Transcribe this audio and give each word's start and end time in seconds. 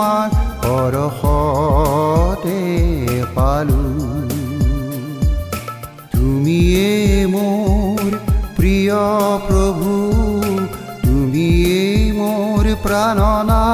তোমাৰ 0.00 0.30
পৰশতে 0.64 2.60
পালো। 3.36 3.82
তুমিয়ে 6.12 6.92
মোৰ 7.34 8.00
প্ৰিয় 8.58 9.00
প্ৰভু 9.48 9.92
তুমিয়ে 11.04 11.82
মোৰ 12.20 12.64
প্ৰাণনা 12.84 13.64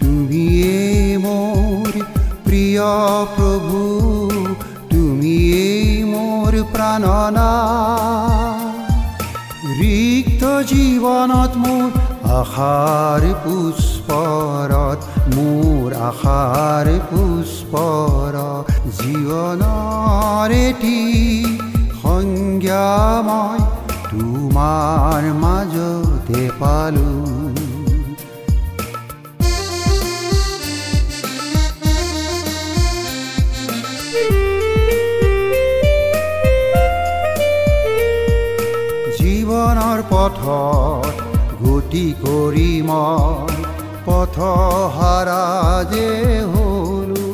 তুমিয়ে 0.00 0.80
মোৰ 1.26 1.92
প্ৰিয় 2.46 2.88
প্ৰভু 3.36 3.82
তুমিয়ে 4.92 5.68
মোৰ 6.14 6.52
প্ৰাণনা 6.72 7.50
ৰিক্ত 9.80 10.42
জীৱনত 10.72 11.52
মোৰ 11.64 11.88
আশাৰ 12.38 13.22
পুষ্পৰত 14.08 15.00
মোৰ 15.34 15.94
আশাৰ 16.00 16.86
পুষ্পৰ 17.08 18.36
জীৱনৰ 18.98 20.54
এটি 20.58 21.00
সংজ্ঞা 21.98 22.88
মই 23.28 23.60
তোমাৰ 24.08 25.22
মাজতে 25.42 26.42
পালোঁ 26.60 27.26
পথত 40.10 41.14
গতি 41.60 42.06
কৰি 42.20 42.70
মই 42.82 43.67
পথহাৰা 44.08 45.44
যে 45.92 46.10
হলো 46.52 47.24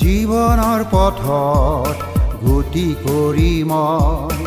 জীৱনৰ 0.00 0.82
পথত 0.92 1.96
গতি 2.44 2.88
কৰি 3.06 3.54
মই 3.70 4.38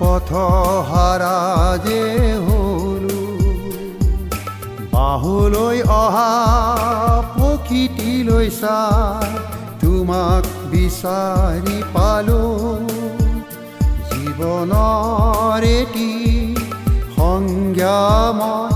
পথহাৰা 0.00 1.38
যে 1.86 2.04
হলো 2.46 3.18
বাহুলৈ 4.94 5.78
অহা 6.02 6.30
প্ৰকৃতিলৈ 7.34 8.48
চাই 8.60 9.30
তোমাক 9.82 10.42
বিচাৰি 10.72 11.78
পালোঁ। 11.94 12.52
জীৱনৰ 14.10 15.62
এটি 15.78 16.10
সংজ্ঞা 17.16 18.00
মই 18.38 18.70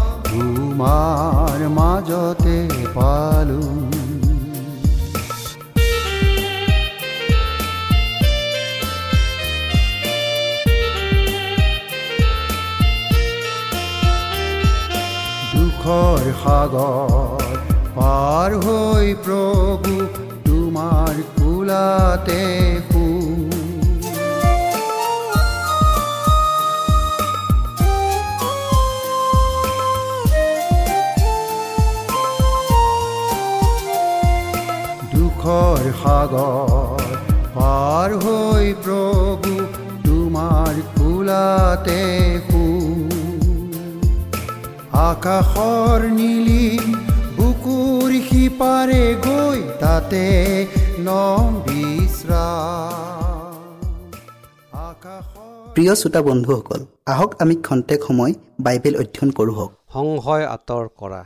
তোমাৰ 0.76 1.60
মাজতে 1.74 2.56
পালোঁ। 2.94 3.76
দুখৰ 15.52 16.28
সাগৰ 16.42 17.46
পাৰ 17.96 18.58
হৈ 18.66 19.14
প্ৰভু 19.24 19.94
তোমাৰ 20.44 21.24
কোলাতে 21.40 22.42
দুখৰ 35.46 35.84
সাগৰ 35.98 37.02
পাৰ 37.56 38.14
হৈ 38.22 38.70
প্ৰভু 38.84 39.52
তোমাৰ 40.06 40.78
কোলাতে 40.94 41.98
আকাশৰ 45.02 46.06
নীলি 46.16 46.66
বুকুৰ 47.36 48.16
সিপাৰে 48.30 49.04
গৈ 49.28 49.62
তাতে 49.84 50.24
লম 51.06 51.52
আকাশৰ 54.82 55.62
প্ৰিয় 55.74 55.92
শ্ৰোতা 56.00 56.20
বন্ধুসকল 56.28 56.80
আহক 57.12 57.30
আমি 57.42 57.54
খন্তেক 57.66 58.00
সময় 58.08 58.32
বাইবেল 58.66 58.94
অধ্যয়ন 59.02 59.30
কৰোঁ 59.38 59.54
হওক। 59.58 59.72
সংশয় 59.94 60.44
আঁতৰ 60.54 60.84
কৰা। 61.00 61.22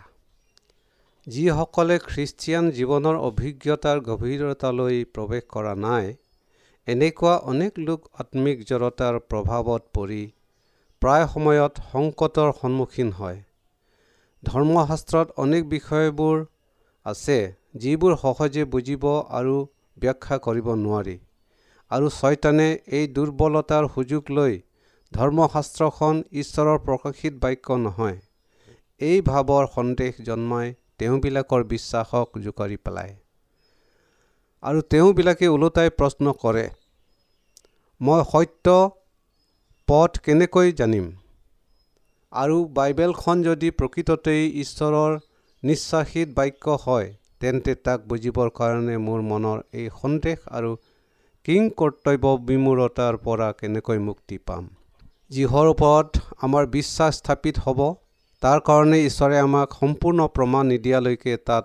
যিসকলে 1.30 1.96
খ্ৰীষ্টিয়ান 2.04 2.68
জীৱনৰ 2.76 3.16
অভিজ্ঞতাৰ 3.24 3.98
গভীৰতালৈ 4.06 4.96
প্ৰৱেশ 5.14 5.42
কৰা 5.54 5.74
নাই 5.82 6.06
এনেকুৱা 6.88 7.34
অনেক 7.52 7.80
লোক 7.86 8.06
আত্মিক 8.22 8.62
জড়তাৰ 8.70 9.18
প্ৰভাৱত 9.30 9.82
পৰি 9.96 10.22
প্ৰায় 11.02 11.26
সময়ত 11.34 11.84
সংকটৰ 11.90 12.52
সন্মুখীন 12.60 13.12
হয়। 13.18 13.38
ধৰ্মশাস্ত্ৰত 14.42 15.28
অনেক 15.44 15.68
বিষয়বোৰ 15.68 16.36
আছে 17.06 17.38
যিবোৰ 17.76 18.16
সহজে 18.22 18.64
বুজিব 18.72 19.06
আৰু 19.38 19.54
ব্যাখ্যা 19.96 20.36
কৰিব 20.46 20.66
নোৱাৰি 20.80 21.16
আৰু 21.90 22.06
ছয়তানে 22.10 22.68
এই 22.98 23.06
দুৰ্বলতাৰ 23.14 23.84
সুযোগ 23.94 24.22
লৈ 24.36 24.60
ধৰ্মশাস্ত্ৰখন 25.12 26.14
ঈশ্বৰৰ 26.40 26.78
প্ৰকাশিত 26.86 27.34
বাক্য 27.44 27.80
নহয়। 27.84 28.18
এই 29.00 29.18
ভাৱৰ 29.26 29.64
সন্দেহ 29.74 30.12
জন্মাই 30.26 30.68
তেওঁবিলাকৰ 31.00 31.62
বিশ্বাসক 31.68 32.38
জোকাৰি 32.44 32.76
পেলায়। 32.84 33.12
আৰু 34.62 34.80
তেওঁবিলাকে 34.90 35.46
ওলোটাই 35.48 35.90
প্ৰশ্ন 35.98 36.32
কৰে 36.40 36.64
মই 38.00 38.20
সত্য 38.32 38.74
পথ 39.88 40.18
কেনেকৈ 40.24 40.72
জানিম? 40.78 41.06
আৰু 42.32 42.56
বাইবেলখন 42.74 43.42
যদি 43.42 43.70
প্ৰকৃততেই 43.78 44.44
ঈশ্বৰৰ 44.62 45.16
নিশ্বাসিত 45.62 46.28
বাক্য 46.34 46.76
হয় 46.84 47.08
তেন্তে 47.40 47.74
তাক 47.86 48.04
বুজিবৰ 48.08 48.50
কাৰণে 48.58 48.96
মোৰ 49.06 49.24
মনৰ 49.30 49.58
এই 49.80 49.86
সন্দেহ 49.96 50.52
আৰু 50.58 50.70
কিং 51.46 51.70
কৰ্তব্য 51.80 52.34
বিমূৰতাৰ 52.48 53.18
পৰা 53.24 53.48
কেনেকৈ 53.60 53.98
মুক্তি 54.06 54.38
পাম? 54.46 54.68
যিহৰ 55.30 55.66
ওপৰত 55.70 56.10
আমাৰ 56.46 56.70
বিশ্বাস 56.76 57.18
স্থাপিত 57.20 57.56
হ'ব 57.64 57.80
তাৰ 58.42 58.60
কাৰণে 58.66 58.98
ঈশ্বৰে 59.06 59.38
আমাক 59.38 59.74
সম্পূৰ্ণ 59.78 60.26
প্ৰমাণ 60.36 60.64
নিদিয়ালৈকে 60.72 61.32
তাত 61.48 61.64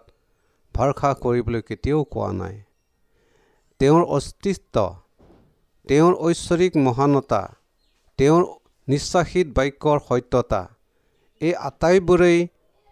ভৰসা 0.76 1.10
কৰিবলৈ 1.24 1.62
কেতিয়াও 1.68 2.02
কোৱা 2.14 2.32
নাই। 2.40 2.56
তেওঁৰ 3.80 4.04
অস্তিত্ব 4.18 4.76
তেওঁৰ 5.90 6.14
ঐশ্বৰিক 6.28 6.74
মহানতা 6.88 7.42
তেওঁৰ 8.20 8.44
নিশ্বাসিত 8.88 9.48
বাক্যৰ 9.58 10.00
সত্যতা 10.08 10.62
এই 11.42 11.54
আটাইবোৰেই 11.70 12.40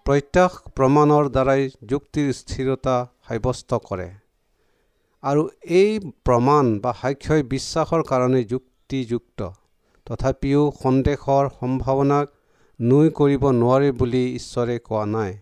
প্ৰত্যক্ষ 0.05 0.71
প্ৰমাণৰ 0.77 1.29
দ্বাৰাই 1.35 1.61
যুক্তিৰ 1.91 2.29
স্থিৰতা 2.39 2.95
সাব্যস্ত 3.27 3.79
কৰে। 3.89 4.07
আৰু 5.23 5.43
এই 5.79 5.91
প্ৰমাণ 6.25 6.71
বা 6.83 6.91
সাক্ষ্যই 7.01 7.43
বিশ্বাসৰ 7.53 8.01
কাৰণে 8.11 8.41
যুক্তিযুক্ত। 8.53 9.39
তথাপিও 10.07 10.61
সন্দেহৰ 10.83 11.43
সম্ভাৱনাক 11.59 12.27
নুই 12.79 13.09
কৰিব 13.09 13.43
নোৱাৰে 13.51 13.91
বুলি 13.91 14.23
ঈশ্বৰে 14.35 14.79
কোৱা 14.79 15.05
নাই। 15.05 15.33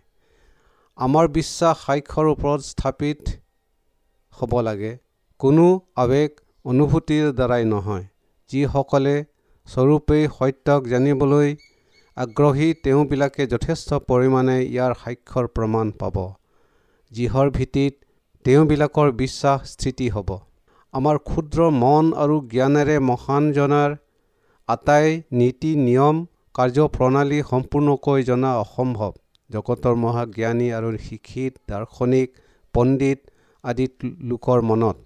আমাৰ 0.98 1.28
বিশ্বাস 1.28 1.76
সাক্ষ্যৰ 1.86 2.26
ওপৰত 2.26 2.60
স্থাপিত 2.60 3.18
হ'ব 4.32 4.52
লাগে। 4.60 4.98
কোনো 5.40 5.66
আৱেগ 5.96 6.30
অনুভূতিৰ 6.64 7.32
দ্বাৰাই 7.32 7.64
নহয়। 7.64 8.04
যিসকলে 8.50 9.14
স্বৰূপেই 9.66 10.24
সত্যক 10.38 10.80
জানিবলৈ 10.86 11.48
আগ্ৰহী 12.16 12.68
তেওঁবিলাকে 12.84 13.46
যথেষ্ট 13.46 13.88
পৰিমাণে 14.08 14.56
ইয়াৰ 14.64 14.92
সাক্ষ্যৰ 15.02 15.46
প্ৰমাণ 15.46 15.90
পাব। 16.00 16.16
যিহৰ 17.12 17.50
ভিত্তিত 17.50 17.94
তেওঁবিলাকৰ 18.44 19.12
বিশ্বাস 19.12 19.72
স্থিতি 19.72 20.08
হ'ব। 20.10 20.30
আমাৰ 20.94 21.18
ক্ষুদ্ৰ 21.18 21.70
মন 21.70 22.12
আৰু 22.12 22.36
জ্ঞানেৰে 22.52 22.96
মহান 23.08 23.52
জনাৰ 23.52 23.90
আটাই 24.68 25.22
নীতি 25.32 25.76
নিয়ম 25.76 26.16
কাৰ্যপ্ৰণালী 26.54 27.38
সম্পূৰ্ণকৈ 27.50 28.24
জনা 28.30 28.50
অসম্ভৱ। 28.56 29.12
জগতৰ 29.50 29.94
মহাজ্ঞানী 30.00 30.66
আৰু 30.78 30.90
শিক্ষিত 31.06 31.52
দাৰ্শনিক 31.70 32.28
পণ্ডিত 32.74 33.20
আদি 33.64 33.86
লোকৰ 34.30 34.58
মনত 34.70 34.96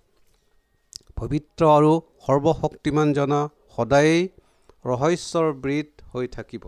পবিত্ৰ 1.21 1.63
আৰু 1.77 1.93
সৰ্বশক্তিমান 2.25 3.15
জনা 3.19 3.41
সদায়েই 3.77 4.21
ৰহস্যৰ 4.85 5.49
বৃত 5.63 5.91
হৈ 6.11 6.27
থাকিব। 6.35 6.65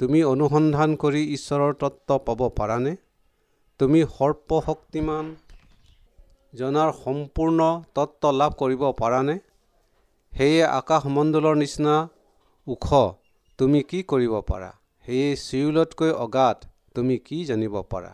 তুমি 0.00 0.22
অনুসন্ধান 0.32 0.96
কৰি 1.02 1.22
ঈশ্বৰৰ 1.36 1.72
তত্ত্ব 1.82 2.22
পাব 2.26 2.40
পাৰানে? 2.58 2.92
তুমি 3.80 4.00
সৰ্পশক্তিমান 4.16 5.24
জনাৰ 6.54 6.90
সম্পূৰ্ণ 7.04 7.60
তত্ত্ব 7.94 8.36
লাভ 8.40 8.52
কৰিব 8.60 8.82
পাৰানে? 9.00 9.36
সেয়ে 10.32 10.62
আকাশমণ্ডলৰ 10.72 11.54
নিচিনা 11.62 11.94
ওখ 12.66 12.86
তুমি 13.58 13.78
কি 13.90 13.98
কৰিব 14.10 14.34
পাৰা? 14.48 14.66
সেয়ে 15.06 15.30
চিউলতকৈ 15.36 16.10
অগাধ 16.24 16.66
তুমি 16.94 17.14
কি 17.28 17.38
জানিব 17.44 17.76
পাৰা? 17.92 18.10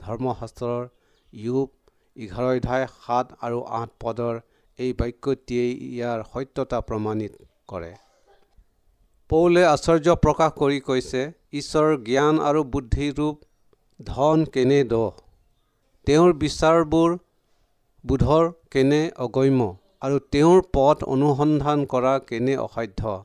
ধৰ্মশাস্ত্ৰৰ 0.00 0.82
ইউব 1.32 1.68
এঘাৰ 2.16 2.48
অধ্যায় 2.48 2.84
সাত 2.96 3.38
আৰু 3.40 3.60
আঠ 3.78 3.94
পদৰ 4.02 4.40
এই 4.78 4.90
বাক্যটিয়েই 4.98 5.70
ইয়াৰ 5.88 6.18
সত্যতা 6.32 6.80
প্ৰমাণিত 6.88 7.32
কৰে। 7.68 7.88
পৌলে 9.30 9.62
আশ্চৰ্য 9.68 10.16
প্ৰকাশ 10.24 10.52
কৰি 10.58 10.80
কৈছে 10.80 11.22
ঈশ্বৰৰ 11.60 11.96
জ্ঞান 12.08 12.40
আৰু 12.48 12.64
বুদ্ধিৰূপ 12.74 13.36
ধন 14.00 14.44
কেনে 14.56 14.80
দহ? 14.90 15.06
তেওঁৰ 16.06 16.34
বিচাৰবোৰ 16.42 17.16
বোধৰ 18.04 18.50
কেনে 18.70 19.00
অগম্য? 19.18 19.70
আৰু 20.02 20.20
তেওঁৰ 20.32 20.60
পথ 20.72 21.08
অনুসন্ধান 21.14 21.86
কৰা 21.94 22.14
কেনে 22.28 22.58
অসাধ্য? 22.66 23.16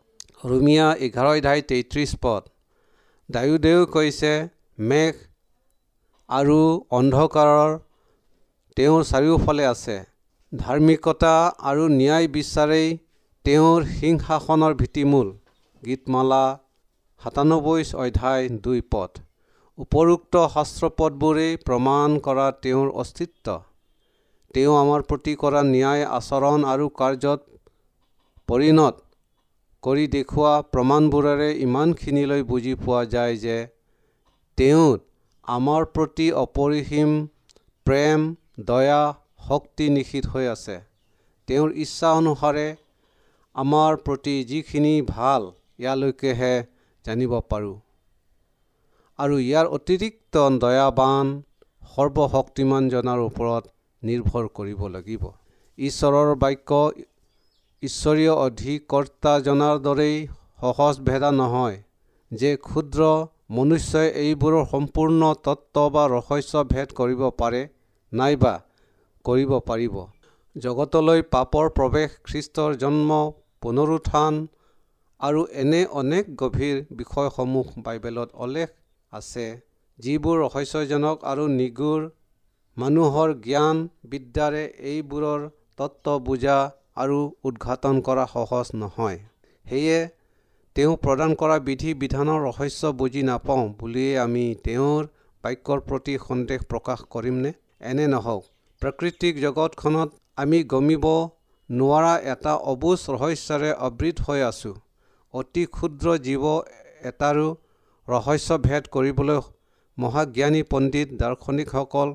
ৰুমিয়া 0.44 0.88
এঘাৰ 1.06 1.28
অধ্যায় 1.32 1.62
তেত্ৰিছ 1.70 2.12
পদ। 2.22 2.46
ডায়ুদেও 3.30 3.82
কৈছে 3.96 4.32
মেঘ 4.86 5.14
আৰু 6.30 6.56
অন্ধকাৰৰ 7.00 7.76
তেওঁৰ 8.78 9.04
চাৰিওফালে 9.10 9.66
আছে। 9.66 9.98
ধাৰ্মিকতা 10.54 11.34
আৰু 11.72 11.84
ন্যায় 11.92 12.28
বিচাৰেই 12.38 12.88
তেওঁৰ 13.46 13.86
সিংহাসনৰ 13.92 14.74
ভীতিমূল। 14.82 15.30
গীতমালা 15.84 16.44
সাতানব্বৈ 17.22 17.82
অধ্যায় 18.04 18.50
দুই 18.66 18.82
পদ। 18.92 19.22
উপৰোক্ত 19.78 20.34
শাস্ত্ৰপদবোৰেই 20.56 21.54
প্ৰমাণ 21.68 22.18
কৰা 22.26 22.48
তেওঁৰ 22.64 22.90
অস্তিত্ব। 23.04 23.48
তেওঁ 24.54 24.74
আমাৰ 24.80 25.08
প্ৰতি 25.10 25.34
কৰা 25.44 25.62
ন্যায় 25.70 26.04
আচৰণ 26.18 26.60
আৰু 26.74 26.86
কাৰ্যত 27.00 27.40
পৰিণত। 28.50 28.96
কৰি 29.84 30.06
দেখুওৱা 30.16 30.54
প্ৰমাণবোৰেৰে 30.74 31.50
ইমানখিনিলৈ 31.68 32.42
বুজি 32.50 32.74
পোৱা 32.84 33.02
যায় 33.14 33.36
যে 33.44 33.58
তেওঁ 34.58 34.90
আমাৰ 35.48 35.86
প্ৰতি 35.96 36.28
অপৰিসীম 36.44 37.10
প্ৰেম 37.86 38.20
দয়া 38.68 39.02
শক্তি 39.48 39.86
নিশিত 39.96 40.26
হৈ 40.34 40.46
আছে। 40.56 40.76
তেওঁৰ 41.48 41.70
ইচ্ছা 41.84 42.10
অনুসাৰে 42.20 42.68
আমাৰ 43.56 43.92
প্ৰতি 44.06 44.36
যিখিনি 44.50 44.94
ভাল 45.08 45.42
ইয়ালৈকেহে 45.80 46.54
জানিব 47.06 47.34
পাৰোঁ। 47.52 47.78
আৰু 49.20 49.36
ইয়াৰ 49.40 49.66
অতিৰিক্ত 49.78 50.36
দয়াবান 50.64 51.26
সৰ্বশক্তিমানজনৰ 51.94 53.20
ওপৰত 53.30 53.64
নিৰ্ভৰ 54.04 54.46
কৰিব 54.58 54.82
লাগিব। 54.96 55.24
ঈশ্বৰৰ 55.78 56.30
বাক্য 56.44 56.72
ঈশ্বৰীয় 57.84 58.34
অধিকৰ্তাজনাৰ 58.40 59.78
দৰেই 59.86 60.18
সহজ 60.62 60.98
ভেদা 61.06 61.30
নহয় 61.36 61.78
যে 62.32 62.50
ক্ষুদ্ৰ 62.58 63.06
মনুষ্যই 63.58 64.10
এইবোৰৰ 64.24 64.66
সম্পূৰ্ণ 64.74 65.30
তত্ত্ব 65.46 65.86
বা 65.94 66.04
ৰহস্য 66.12 66.62
ভেদ 66.74 66.92
কৰিব 67.00 67.24
পাৰে 67.40 67.62
নাইবা 68.14 68.52
কৰিব 69.26 69.54
পাৰিব। 69.70 69.96
জগতলৈ 70.56 71.24
পাপৰ 71.36 71.72
প্ৰৱেশ 71.80 72.14
খ্ৰীষ্টৰ 72.28 72.76
জন্ম 72.84 73.18
পুনৰুত্থান 73.64 74.38
আৰু 75.20 75.42
এনে 75.64 75.82
অনেক 76.02 76.30
গভীৰ 76.42 76.84
বিষয়সমূহ 77.00 77.68
বাইবেলত 77.88 78.30
উল্লেখ 78.46 78.70
আছে 79.14 79.48
যিবোৰ 80.00 80.38
ৰহস্যজনক 80.44 81.26
আৰু 81.32 81.48
নিগুৰ। 81.56 82.06
মানুহৰ 82.78 83.34
জ্ঞান 83.48 83.82
বিদ্যাৰে 84.06 84.64
এইবোৰৰ 84.92 85.50
তত্ত্ব 85.78 86.16
বুজা 86.28 86.60
আৰু 86.98 87.20
উদঘাটন 87.44 88.02
কৰা 88.08 88.26
সহজ 88.32 88.68
নহয়। 88.76 89.20
সেয়ে 89.66 90.00
তেওঁ 90.76 90.94
প্ৰদান 91.04 91.32
কৰা 91.42 91.58
বিধি 91.68 91.94
বিধানৰ 92.02 92.40
ৰহস্য 92.44 92.92
বুজি 93.00 93.24
নাপাওঁ 93.30 93.66
বুলিয়েই 93.80 94.18
আমি 94.26 94.46
তেওঁৰ 94.66 95.04
বাক্যৰ 95.44 95.80
প্ৰতি 95.88 96.14
সন্দেহ 96.28 96.60
প্ৰকাশ 96.72 97.00
কৰিমনে? 97.14 97.52
এনে 97.90 98.06
নহওক। 98.08 98.44
প্ৰাকৃতিক 98.82 99.34
জগতখনত 99.42 100.10
আমি 100.38 100.60
গমিব 100.74 101.06
নোৱাৰা 101.70 102.14
এটা 102.34 102.54
অবুজ 102.72 103.00
ৰহস্যৰে 103.14 103.72
আবৃত 103.88 104.18
হৈ 104.28 104.40
আছোঁ। 104.50 104.76
অতি 105.34 105.64
ক্ষুদ্ৰ 105.76 106.08
জীৱ 106.26 106.44
এটাৰো 107.10 107.48
ৰহস্য 108.08 108.58
ভেদ 108.68 108.84
কৰিবলৈ 108.94 109.40
মহাজ্ঞানী 109.98 110.62
পণ্ডিত 110.72 111.10
দাৰ্শনিকসকল 111.22 112.10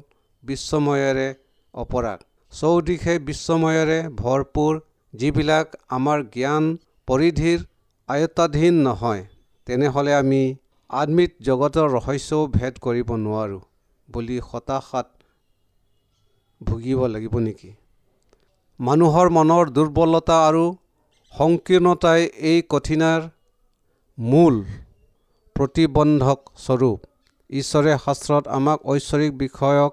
বিশ্বময়েৰে 0.45 1.29
অপৰাধ। 1.75 2.21
চৌদিশে 2.57 3.15
বিশ্বময়েৰে 3.29 3.99
ভৰপূৰ 4.19 4.77
যিবিলাক 5.15 5.75
আমাৰ 5.97 6.19
জ্ঞান 6.35 6.65
পৰিধিৰ 7.09 7.59
আয়ত্তাধীন 8.09 8.75
নহয় 8.87 9.23
তেনেহ'লে 9.67 10.13
আমি 10.21 10.43
আদমিত 10.91 11.33
জগতৰ 11.49 11.89
ৰহস্যও 11.97 12.43
ভেদ 12.55 12.79
কৰিব 12.87 13.09
নোৱাৰোঁ 13.25 13.61
বুলি 14.09 14.39
হতাশাত 14.49 15.09
ভুগিব 16.61 17.01
লাগিব 17.15 17.35
নেকি? 17.47 17.71
মানুহৰ 18.81 19.29
মনৰ 19.37 19.65
দুৰ্বলতা 19.77 20.37
আৰু 20.49 20.65
সংকীৰ্ণতাই 21.35 22.23
এই 22.51 22.59
কঠিনাৰ 22.73 23.21
মূল 24.19 24.55
প্ৰতিবন্ধক 25.57 26.41
স্বৰূপ। 26.65 26.99
ঈশ্বৰে 27.51 27.93
শাস্ত্ৰত 28.05 28.45
আমাক 28.57 28.79
ঐশ্বৰিক 28.93 29.33
বিষয়ক 29.43 29.93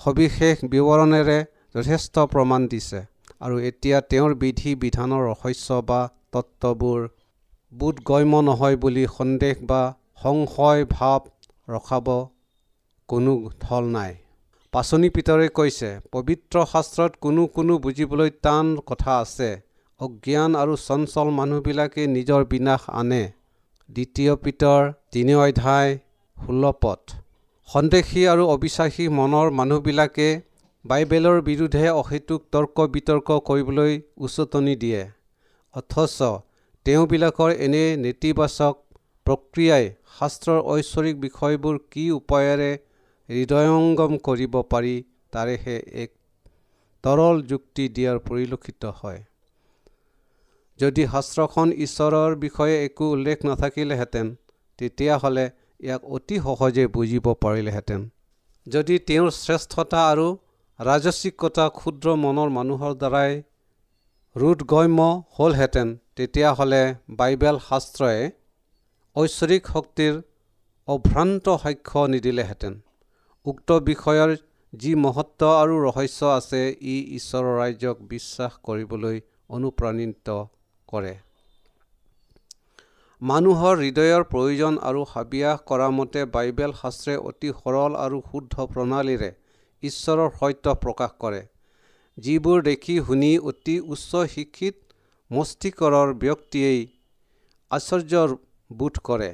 সবিশেষ 0.00 0.56
বিৱৰণেৰে 0.72 1.38
যথেষ্ট 1.74 2.14
প্ৰমাণ 2.32 2.66
দিছে। 2.72 3.00
আৰু 3.40 3.56
এতিয়া 3.68 3.98
তেওঁৰ 4.10 4.32
বিধি 4.42 4.70
বিধানৰ 4.82 5.22
ৰহস্য 5.30 5.68
বা 5.88 6.00
তত্ত্ববোৰ 6.32 7.00
বোধগম্য 7.72 8.40
নহয় 8.48 8.76
বুলি 8.82 9.04
সন্দেহ 9.16 9.56
বা 9.70 9.82
সংশয় 10.22 10.82
ভাৱ 10.94 11.22
ৰখাব 11.68 12.08
কোনো 13.08 13.34
থল 13.60 13.84
নাই। 13.96 14.12
পাচনি 14.72 15.08
পিতৰে 15.16 15.46
কৈছে 15.58 15.90
পবিত্ৰ 16.12 16.56
শাস্ত্ৰত 16.72 17.12
কোনো 17.20 17.42
কোনো 17.56 17.78
বুজিবলৈ 17.84 18.30
টান 18.42 18.66
কথা 18.88 19.12
আছে। 19.18 19.50
অজ্ঞান 20.00 20.50
আৰু 20.62 20.74
চঞ্চল 20.86 21.28
মানুহবিলাকে 21.38 22.02
নিজৰ 22.16 22.42
বিনাশ 22.52 22.82
আনে। 23.00 23.22
দ্বিতীয় 23.88 24.32
পিতৰ 24.44 24.82
তিনি 25.12 25.34
অধ্যায় 25.44 25.90
ষোল্ল 26.36 26.64
পথ। 26.82 27.00
সন্দেহী 27.68 28.22
আৰু 28.32 28.44
অবিশ্বাসী 28.54 29.04
মনৰ 29.18 29.46
মানুহবিলাকে 29.58 30.28
বাইবেলৰ 30.88 31.38
বিৰুদ্ধে 31.46 31.88
অহেতুক 31.92 32.44
তৰ্ক 32.54 32.84
বিতৰ্ক 32.92 33.34
কৰিবলৈ 33.48 33.96
উচতনি 34.26 34.74
দিয়ে। 34.84 35.00
অথচ 35.74 36.14
তেওঁবিলাকৰ 36.86 37.50
এনে 37.66 37.82
নেতিবাচক 38.04 38.78
প্ৰক্ৰিয়াই 39.26 39.84
শাস্ত্ৰৰ 40.14 40.60
ঐশ্বৰিক 40.74 41.20
বিষয়বোৰ 41.24 41.76
কি 41.92 42.04
উপায়েৰে 42.12 42.70
হৃদয়ংগম 43.28 44.16
কৰিব 44.28 44.56
পাৰি 44.72 44.94
তাৰেহে 45.32 45.76
এক 46.04 46.10
তৰল 47.04 47.44
যুক্তি 47.50 47.84
দিয়াৰ 47.96 48.18
পৰিলক্ষিত 48.28 48.94
হয়। 49.00 49.20
যদি 50.80 51.06
শাস্ত্ৰখন 51.12 51.76
ঈশ্বৰৰ 51.84 52.40
বিষয়ে 52.40 52.74
একো 52.88 53.12
উল্লেখ 53.12 53.38
নাথাকিলেহেঁতেন 53.46 54.34
তেতিয়াহ'লে 54.78 55.46
ইয়াক 55.80 56.02
অতি 56.16 56.36
সহজে 56.44 56.84
বুজিব 56.94 57.32
পাৰিলেহেঁতেন। 57.44 58.10
যদি 58.66 58.94
তেওঁৰ 59.08 59.30
শ্ৰেষ্ঠতা 59.36 60.00
আৰু 60.10 60.28
ৰাজস্বিকতা 60.78 61.64
ক্ষুদ্ৰ 61.76 62.12
মনৰ 62.24 62.50
মানুহৰ 62.56 62.92
দ্বাৰাই 62.98 63.32
ৰোধগম্য 64.36 65.06
হ'লহেঁতেন 65.38 65.88
তেতিয়াহ'লে 66.16 66.82
বাইবেল 67.20 67.56
শাস্ত্ৰই 67.62 68.20
ঐশ্বৰিক 69.16 69.70
শক্তিৰ 69.74 70.20
অভ্ৰান্ত 70.88 71.56
সাক্ষ্য 71.62 72.04
নিদিলেহেঁতেন। 72.12 72.76
উক্ত 73.46 73.68
বিষয়ৰ 73.88 74.30
যি 74.72 74.92
মহত্ব 75.06 75.50
আৰু 75.62 75.74
ৰহস্য 75.86 76.30
আছে 76.34 76.62
ই 76.84 76.96
ঈশ্বৰৰ 77.18 77.58
ৰাজ্যক 77.62 78.06
বিশ্বাস 78.14 78.52
কৰিবলৈ 78.68 79.20
অনুপ্ৰাণিত 79.58 80.38
কৰে। 80.88 81.14
মানুহৰ 83.22 83.74
হৃদয়ৰ 83.82 84.22
প্ৰয়োজন 84.32 84.74
আৰু 84.88 85.04
হাবিয়াস 85.12 85.58
কৰা 85.68 85.90
মতে 85.98 86.24
বাইবেল 86.34 86.72
শাস্ত্ৰে 86.80 87.14
অতি 87.28 87.50
সৰল 87.60 87.92
আৰু 88.04 88.18
শুদ্ধ 88.30 88.54
প্ৰণালীৰে 88.72 89.30
ঈশ্বৰৰ 89.82 90.30
সত্য 90.38 90.74
প্ৰকাশ 90.84 91.10
কৰে। 91.18 91.42
যিবোৰ 92.18 92.62
দেখি 92.62 92.94
শুনি 93.06 93.32
অতি 93.50 93.80
উচ্চ 93.80 94.22
শিক্ষিত 94.34 94.76
মস্তিকৰৰ 95.30 96.14
ব্যক্তিয়েই 96.14 96.80
আশ্চৰ্যবোধ 97.70 98.94
কৰে। 99.04 99.30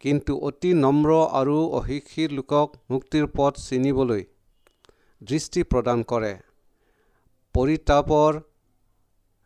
কিন্তু 0.00 0.32
অতি 0.38 0.70
নম্ৰ 0.74 1.10
আৰু 1.40 1.58
অশিক্ষিত 1.78 2.30
লোকক 2.32 2.68
মুক্তিৰ 2.90 3.26
পথ 3.36 3.52
চিনিবলৈ 3.58 4.24
দৃষ্টি 5.22 5.62
প্ৰদান 5.62 6.02
কৰে। 6.02 6.32
পৰিতাপৰ 7.54 8.40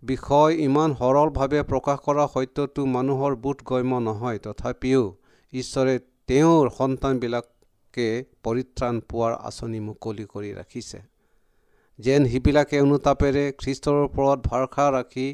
বিষয় 0.03 0.53
ইমান 0.55 0.91
সৰলভাৱে 0.95 1.61
প্ৰকাশ 1.63 1.99
কৰা 2.07 2.25
সত্যটো 2.35 2.87
মানুহৰ 2.87 3.33
বোধগম্য 3.37 4.01
নহয়। 4.01 4.39
তথাপিও 4.39 5.03
ঈশ্বৰে 5.53 5.95
তেওঁৰ 6.27 6.71
সন্তানবিলাকে 6.79 7.58
পৰিত্ৰাণ 8.45 9.01
পোৱাৰ 9.11 9.33
আঁচনি 9.49 9.81
মুকলি 9.81 10.25
কৰি 10.25 10.51
ৰাখিছে। 10.53 10.99
যেন 11.99 12.27
সিবিলাকে 12.27 12.81
অনুতাপেৰে 12.81 13.45
খ্ৰীষ্টৰ 13.53 13.97
ওপৰত 14.05 14.39
ভৰসা 14.49 14.87
ৰাখি 14.91 15.29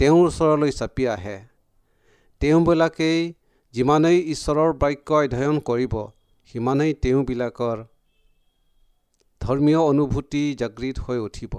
তেওঁৰ 0.00 0.26
ওচৰলৈ 0.26 0.70
চাপি 0.70 1.04
আহে। 1.06 1.38
তেওঁবিলাকেই 2.40 3.20
যিমানেই 3.74 4.18
ঈশ্বৰৰ 4.34 4.72
বাক্য 4.72 5.08
অধ্যয়ন 5.14 5.58
কৰিব 5.60 5.94
সিমানেই 6.54 6.94
তেওঁবিলাকৰ 6.94 7.78
ধৰ্মীয় 9.40 9.80
অনুভূতি 9.80 10.42
জাগৃত 10.54 10.96
হৈ 10.98 11.18
উঠিব 11.18 11.52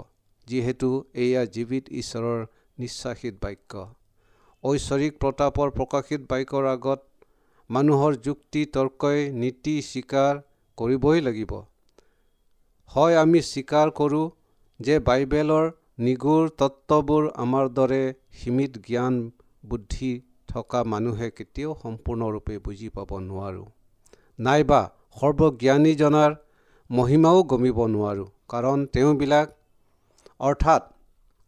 যিহেতু 0.46 0.88
এয়া 1.14 1.42
জীৱিত 1.54 1.84
ঈশ্বৰৰ 2.00 2.40
নিশ্বাসিত 2.78 3.34
বাক্য। 3.42 3.72
ঐশ্বৰিক 4.64 5.12
প্ৰতাপৰ 5.22 5.68
প্ৰকাশিত 5.70 6.20
বাক্যৰ 6.30 6.64
আগত 6.66 7.00
মানুহৰ 7.72 8.16
যুক্তি 8.24 8.62
তৰ্কই 8.72 9.20
নীতি 9.42 9.74
স্বীকাৰ 9.82 10.40
কৰিবই 10.78 11.20
লাগিব। 11.20 11.52
হয় 12.90 13.14
আমি 13.18 13.40
স্বীকাৰ 13.42 13.92
কৰোঁ 13.98 14.24
যে 14.80 14.96
বাইবেলৰ 15.06 15.70
নিগুৰ 16.06 16.50
তত্ত্ববোৰ 16.58 17.28
আমাৰ 17.44 17.70
দৰে 17.78 18.02
সীমিত 18.40 18.82
জ্ঞান 18.88 19.14
বুদ্ধি 19.64 20.10
থকা 20.48 20.80
মানুহে 20.92 21.28
কেতিয়াও 21.30 21.72
সম্পূৰ্ণৰূপে 21.82 22.58
বুজি 22.64 22.88
পাব 22.96 23.10
নোৱাৰোঁ। 23.28 23.66
নাইবা 24.38 24.80
সৰ্বজ্ঞানীজনাৰ 25.16 26.32
মহিমাও 26.90 27.38
গমিব 27.52 27.78
নোৱাৰোঁ 27.88 28.28
কাৰণ 28.48 28.86
তেওঁবিলাক 28.92 29.56
অৰ্থাৎ 30.40 30.82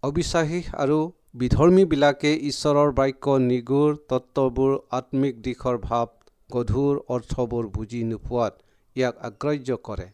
অবিশ্বাসী 0.03 0.61
আৰু 0.79 0.99
বিধৰ্মীবিলাকে 1.35 2.31
ঈশ্বৰৰ 2.49 2.91
বাক্য 2.99 3.33
নিগুৰ 3.45 3.95
তত্ত্ববোৰ 4.11 4.75
আত্মিক 4.99 5.39
দিশৰ 5.47 5.79
ভাৱ 5.87 6.11
গধুৰ 6.51 7.01
অৰ্থবোৰ 7.15 7.65
বুজি 7.75 8.03
নোপোৱাত 8.11 8.55
ইয়াক 8.97 9.17
আগ্ৰাহ্য 9.29 9.79
কৰে। 9.89 10.07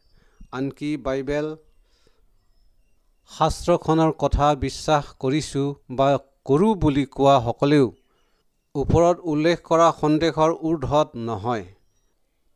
আনকি 0.52 0.88
বাইবেল 1.04 1.50
শাস্ত্ৰখনৰ 3.30 4.14
কথা 4.18 4.48
বিশ্বাস 4.62 5.10
কৰিছোঁ 5.18 5.66
বা 5.98 6.08
কৰোঁ 6.44 6.72
বুলি 6.82 7.04
কোৱা 7.12 7.36
সকলেও 7.46 7.90
ওপৰত 8.74 9.16
উল্লেখ 9.32 9.62
কৰা 9.68 9.90
সন্দেহৰ 10.00 10.56
ঊৰ্ধত 10.62 11.08
নহয়। 11.26 11.66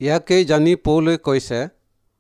ইয়াকেই 0.01 0.49
জানি 0.51 0.75
পৌলৈ 0.85 1.23
কৈছে 1.27 1.61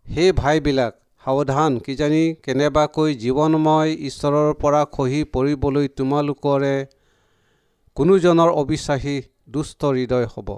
সেই 0.06 0.36
ভাইবিলাক 0.38 1.00
সাৱধান 1.24 1.76
কিজানি 1.84 2.24
কেনেবাকৈ 2.44 3.10
জীৱনময় 3.20 3.92
ঈশ্বৰৰ 4.08 4.48
পৰা 4.62 4.82
খহি 4.94 5.20
পৰিবলৈ 5.34 5.86
তোমালোকৰে 5.98 6.74
কোনোজনৰ 7.96 8.50
অবিশ্বাসী 8.62 9.16
দুষ্ট 9.54 9.80
হৃদয় 9.96 10.26
হ'ব? 10.32 10.48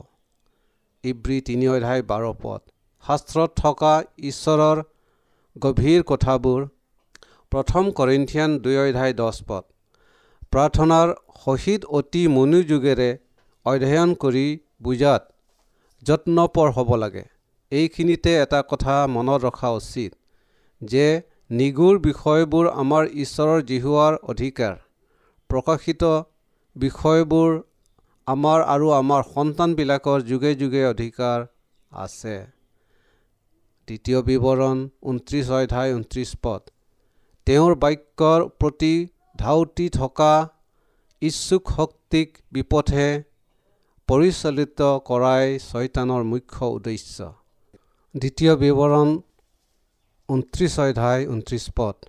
ইব্ৰী 1.05 1.39
তিনি 1.49 1.67
অধ্যায় 1.75 2.03
বাৰ 2.11 2.25
পদ। 2.43 2.61
শাস্ত্ৰত 3.05 3.51
থকা 3.63 3.93
ঈশ্বৰৰ 4.31 4.83
গভীৰ 5.57 6.01
কথাবোৰ 6.11 6.61
প্ৰথম 7.53 7.85
কৰিন্থিয়ান 7.99 8.59
দুই 8.65 8.77
অধ্যায় 8.83 9.15
দহ 9.21 9.37
পদ। 9.49 9.65
প্ৰাৰ্থনাৰ 10.53 11.09
সহিত 11.45 11.81
অতি 11.99 12.23
মনোযোগেৰে 12.37 13.11
অধ্যয়ন 13.67 14.11
কৰি 14.23 14.47
বুজাত 14.83 15.23
যত্নপৰ 16.03 16.69
হ'ব 16.77 16.91
লাগে। 17.03 17.25
এইখিনিতে 17.73 18.33
এটা 18.45 18.61
কথা 18.71 18.95
মনত 19.15 19.41
ৰখা 19.47 19.69
উচিত। 19.81 20.13
যে 20.81 21.07
নিগুৰ 21.51 21.99
বিষয়বোৰ 21.99 22.67
আমাৰ 22.83 23.05
ঈশ্বৰৰ 23.25 23.63
জিহুৱাৰ 23.63 24.15
অধিকাৰ 24.33 24.75
প্ৰকাশিত 25.51 26.03
বিষয়বোৰ 26.77 27.51
আমাৰ 28.27 28.63
আৰু 28.67 28.87
আমাৰ 28.91 29.23
সন্তানবিলাকৰ 29.35 30.23
যুগে 30.23 30.53
যুগে 30.55 30.83
অধিকাৰ 30.87 31.39
আছে। 31.93 32.37
দ্বিতীয় 33.89 34.19
বিৱৰণ 34.23 34.77
ঊনত্ৰিছ 35.03 35.47
অধ্যায় 35.51 35.95
ঊনত্ৰিছ 35.95 36.31
পদ। 36.43 36.63
তেওঁৰ 37.47 37.73
বাক্যৰ 37.75 38.41
প্ৰতি 38.61 38.95
ধাউতি 39.37 39.87
থকা 39.89 40.33
ইচ্ছুক 41.23 41.63
শক্তিক 41.77 42.29
বিপথে 42.53 43.09
পৰিচালিত 44.09 44.81
কৰাই 45.09 45.47
ছয়তানৰ 45.69 46.23
মুখ্য 46.33 46.67
উদ্দেশ্য। 46.77 47.17
দ্বিতীয় 48.15 48.53
বিৱৰণ 48.57 49.09
ঊনত্ৰিছ 50.29 50.75
অধ্যায় 50.83 51.27
ঊনত্ৰিছ 51.33 51.65
পদ 51.77 52.07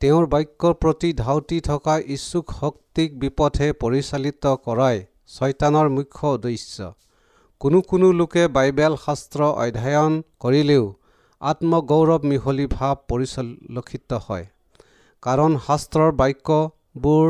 তেওঁৰ 0.00 0.26
বাক্যৰ 0.34 0.74
প্ৰতি 0.82 1.08
ধাউতি 1.16 1.56
থকা 1.66 1.96
ইচ্ছুক 2.14 2.52
শক্তিক 2.60 3.18
বিপথে 3.24 3.66
পৰিচালিত 3.82 4.52
কৰাই 4.66 4.96
ছয়তানৰ 5.34 5.90
মুখ্য 5.96 6.30
উদ্দেশ্য। 6.36 6.88
কোনো 7.60 7.80
কোনো 7.90 8.08
লোকে 8.20 8.44
বাইবেল 8.54 8.96
শাস্ত্ৰ 9.02 9.40
অধ্যয়ন 9.64 10.16
কৰিলেও 10.44 10.86
আত্মগৌৰৱ 11.42 12.24
মিহলি 12.30 12.66
ভাৱ 12.76 12.96
পৰিচলক্ষিত 13.10 14.10
হয়। 14.26 14.46
কাৰণ 15.22 15.58
শাস্ত্ৰৰ 15.66 16.10
বাক্যবোৰ 16.22 17.28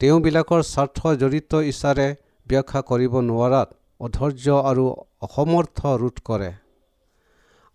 তেওঁবিলাকৰ 0.00 0.66
স্বাৰ্থ 0.72 0.98
জড়িত 1.22 1.62
ইচ্ছাৰে 1.70 2.08
ব্যাখ্যা 2.46 2.80
কৰিব 2.90 3.14
নোৱাৰাত 3.30 3.68
অধৈৰ্য 4.00 4.58
আৰু 4.70 4.84
অসমৰ্থ 5.26 5.78
ৰোধ 6.02 6.16
কৰে। 6.28 6.50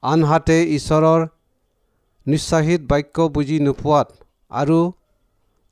আনহাতে 0.04 0.58
ঈশ্বৰৰ 0.78 1.22
নিশ্চাহিত 2.28 2.82
বাক্য 2.92 3.26
বুজি 3.36 3.58
নোপোৱাত 3.66 4.08
আৰু 4.52 4.80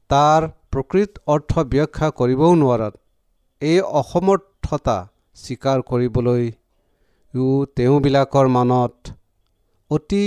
তাৰ 0.09 0.41
প্ৰকৃত 0.73 1.11
অৰ্থ 1.33 1.51
ব্যাখ্যা 1.71 2.07
কৰিবও 2.19 2.51
নোৱাৰাত 2.61 2.93
এই 3.61 3.79
অসমৰ্থতা 4.01 4.97
স্বীকাৰ 5.37 5.79
কৰিবলৈও 5.89 7.47
তেওঁবিলাকৰ 7.75 8.47
মনত 8.55 8.95
অতি 9.91 10.23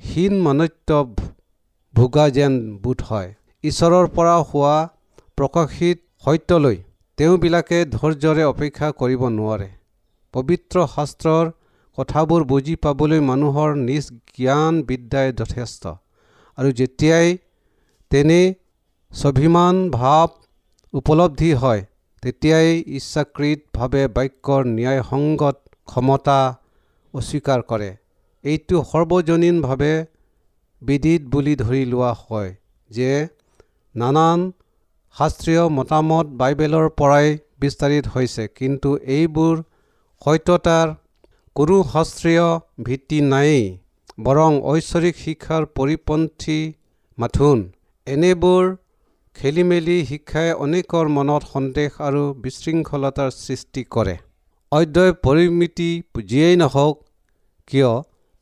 হীন 0.00 0.34
মানত্য 0.46 0.90
ভোগা 1.94 2.26
যেন 2.36 2.52
বোধ 2.82 3.00
হয়। 3.08 3.30
ঈশ্বৰৰ 3.64 4.06
পৰা 4.16 4.36
হোৱা 4.50 4.74
প্ৰকাশিত 5.38 5.98
সত্যলৈ 6.24 6.76
তেওঁবিলাকে 7.18 7.78
ধৈৰ্যৰে 7.94 8.44
অপেক্ষা 8.52 8.88
কৰিব 9.00 9.22
নোৱাৰে। 9.38 9.68
পবিত্ৰ 10.34 10.76
শাস্ত্ৰৰ 10.94 11.46
কথাবোৰ 12.00 12.44
বুজি 12.50 12.74
পাবলৈ 12.84 13.20
মানুহৰ 13.28 13.70
নিজ 13.84 14.10
জ্ঞান 14.36 14.82
বিদ্যাই 14.88 15.32
যথেষ্ট। 15.40 15.82
আৰু 16.58 16.70
যেতিয়াই 16.80 17.28
তেনে 18.10 18.40
স্বাভিমান 19.10 19.76
ভাৱ 19.92 20.28
উপলব্ধি 20.94 21.50
হয় 21.62 21.82
তেতিয়াই 22.22 22.70
ইচ্ছাকৃতভাৱে 22.96 24.02
বাক্যৰ 24.16 24.62
ন্যায়সংগত 24.70 25.56
ক্ষমতা 25.88 26.38
অস্বীকাৰ 27.14 27.60
কৰে। 27.70 27.90
এইটো 28.44 28.76
সৰ্বজনীনভাৱে 28.90 29.94
বিদিত 30.82 31.22
বুলি 31.32 31.54
ধৰি 31.56 31.82
লোৱা 31.92 32.12
হয় 32.20 32.50
যে 32.90 33.10
নানান 33.94 34.40
শাস্ত্ৰীয় 35.16 35.64
মতামত 35.78 36.26
বাইবেলৰ 36.40 36.86
পৰাই 37.00 37.26
বিস্তাৰিত 37.60 38.04
হৈছে 38.14 38.44
কিন্তু 38.58 38.90
এইবোৰ 39.16 39.54
সত্যতাৰ 40.22 40.88
কোনো 41.56 41.76
শাস্ত্ৰীয় 41.92 42.46
ভিত্তি 42.86 43.18
নায়েই 43.22 43.64
বৰং 44.26 44.52
ঐশ্বৰিক 44.72 45.16
শিক্ষাৰ 45.22 45.64
পৰিপন্থী 45.76 46.58
মাথোন। 47.18 47.58
এনেবোৰ 48.06 48.68
খেলি 49.36 49.64
মেলি 49.70 49.96
শিক্ষাই 50.10 50.52
অনেকৰ 50.64 51.10
মনত 51.16 51.42
সন্দেহ 51.54 51.90
আৰু 52.06 52.22
বিশৃংখলতাৰ 52.44 53.30
সৃষ্টি 53.36 53.82
কৰে। 53.94 54.16
অধ্যয় 54.72 55.12
পৰিমিতি 55.24 55.90
যিয়েই 56.30 56.56
নহওক 56.62 56.96
কিয় 57.70 57.92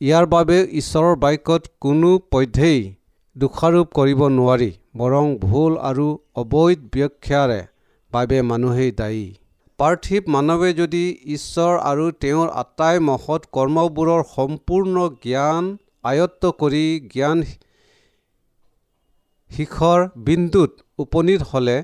ইয়াৰ 0.01 0.25
বাবে 0.35 0.59
ঈশ্বৰৰ 0.81 1.17
বাক্যত 1.25 1.63
কোনো 1.85 2.13
পধ্যেই 2.33 2.79
দোষাৰোপ 3.37 3.87
কৰিব 3.99 4.21
নোৱাৰি 4.37 4.71
বৰং 5.01 5.27
ভুল 5.45 5.73
আৰু 5.91 6.07
অবৈধ 6.43 6.79
ব্যাখ্যাৰে 6.95 7.61
বাবে 8.13 8.39
মানুহেই 8.51 8.91
দায়ী। 9.01 9.27
পাৰ্থিৱ 9.79 10.31
মানৱে 10.35 10.69
যদি 10.77 11.01
ঈশ্বৰ 11.33 11.75
আৰু 11.83 12.07
তেওঁৰ 12.23 12.49
আটাই 12.63 13.03
মহৎ 13.09 13.45
কৰ্মবোৰৰ 13.53 14.23
সম্পূৰ্ণ 14.31 15.05
জ্ঞান 15.27 15.69
আয়ত্ত 16.05 16.51
কৰি 16.63 16.81
জ্ঞান 17.13 17.45
শিখৰ 19.51 20.09
বিন্দুত 20.25 20.85
উপনীত 20.99 21.49
হ'লে 21.53 21.77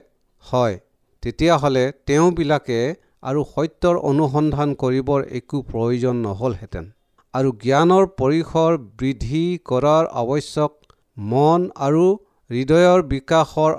হয় 0.44 0.76
তেতিয়াহ'লে 1.22 1.84
তেওঁবিলাকে 2.06 2.80
আৰু 3.22 3.46
সত্যৰ 3.52 4.02
অনুসন্ধান 4.10 4.74
কৰিবৰ 4.82 5.20
একো 5.32 5.62
প্ৰয়োজন 5.70 6.26
নহ'লহেঁতেন। 6.26 6.92
আৰু 7.34 7.56
জ্ঞানৰ 7.62 8.10
পৰিসৰ 8.18 8.82
বৃদ্ধি 8.98 9.46
কৰাৰ 9.66 10.12
আৱশ্যক 10.20 10.72
মন 11.16 11.70
আৰু 11.86 12.04
হৃদয়ৰ 12.50 13.08
বিকাশৰ 13.12 13.72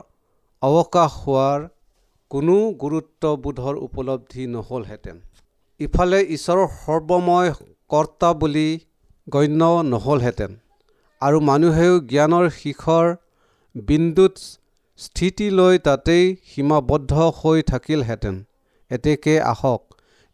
অৱকাশ 0.61 1.23
হোৱাৰ 1.23 1.59
কোনো 2.31 2.55
গুৰুত্ববোধৰ 2.81 3.75
উপলব্ধি 3.85 4.43
নহ'লহেঁতেন। 4.53 5.17
ইফালে 5.79 6.19
ঈশ্বৰৰ 6.35 6.67
সৰ্বময় 6.75 7.51
কৰ্তা 7.89 8.29
বুলি 8.41 8.67
গণ্য 9.27 9.61
নহ'লহেঁতেন 9.89 10.51
আৰু 11.21 11.37
মানুহেও 11.49 11.93
জ্ঞানৰ 12.11 12.45
শিখৰ 12.59 13.05
বিন্দুত 13.75 14.35
স্থিতি 14.99 15.47
লৈ 15.59 15.75
তাতেই 15.87 16.25
সীমাবদ্ধ 16.51 17.13
হৈ 17.39 17.59
থাকিলহেঁতেন। 17.71 18.35
এতেকে 18.91 19.35
আহক 19.51 19.81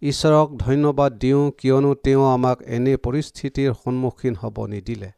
ঈশ্বৰক 0.01 0.47
ধন্যবাদ 0.57 1.11
দিওঁ 1.21 1.43
কিয়নো 1.59 1.91
তেওঁ 2.03 2.23
আমাক 2.35 2.57
এনে 2.75 2.93
পৰিস্থিতিৰ 3.05 3.71
সন্মুখীন 3.81 4.35
হ'ব 4.41 4.57
নিদিলে। 4.73 5.09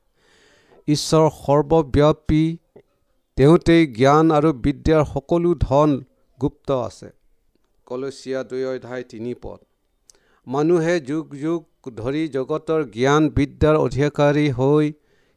ঈশ্বৰ 0.88 1.26
সৰ্বব্যাপী 1.38 2.44
তেওঁতেই 3.38 3.84
জ্ঞান 4.00 4.26
আৰু 4.38 4.50
বিদ্যাৰ 4.64 5.04
সকলো 5.14 5.52
ধন 5.62 5.90
গুপ্ত 6.44 6.80
আছে। 6.88 7.10
কলচীয়া 7.88 8.40
দুই 8.50 8.64
অধ্যায় 8.72 9.04
তিনি 9.12 9.34
পদ। 9.44 9.60
মানুহে 10.48 10.96
যুগ 11.10 11.26
যুগ 11.44 11.62
ধৰি 11.96 12.24
জগতৰ 12.36 12.82
জ্ঞান 12.94 13.24
বিদ্যাৰ 13.38 13.76
অধিকাৰী 13.86 14.46
হৈ 14.60 14.86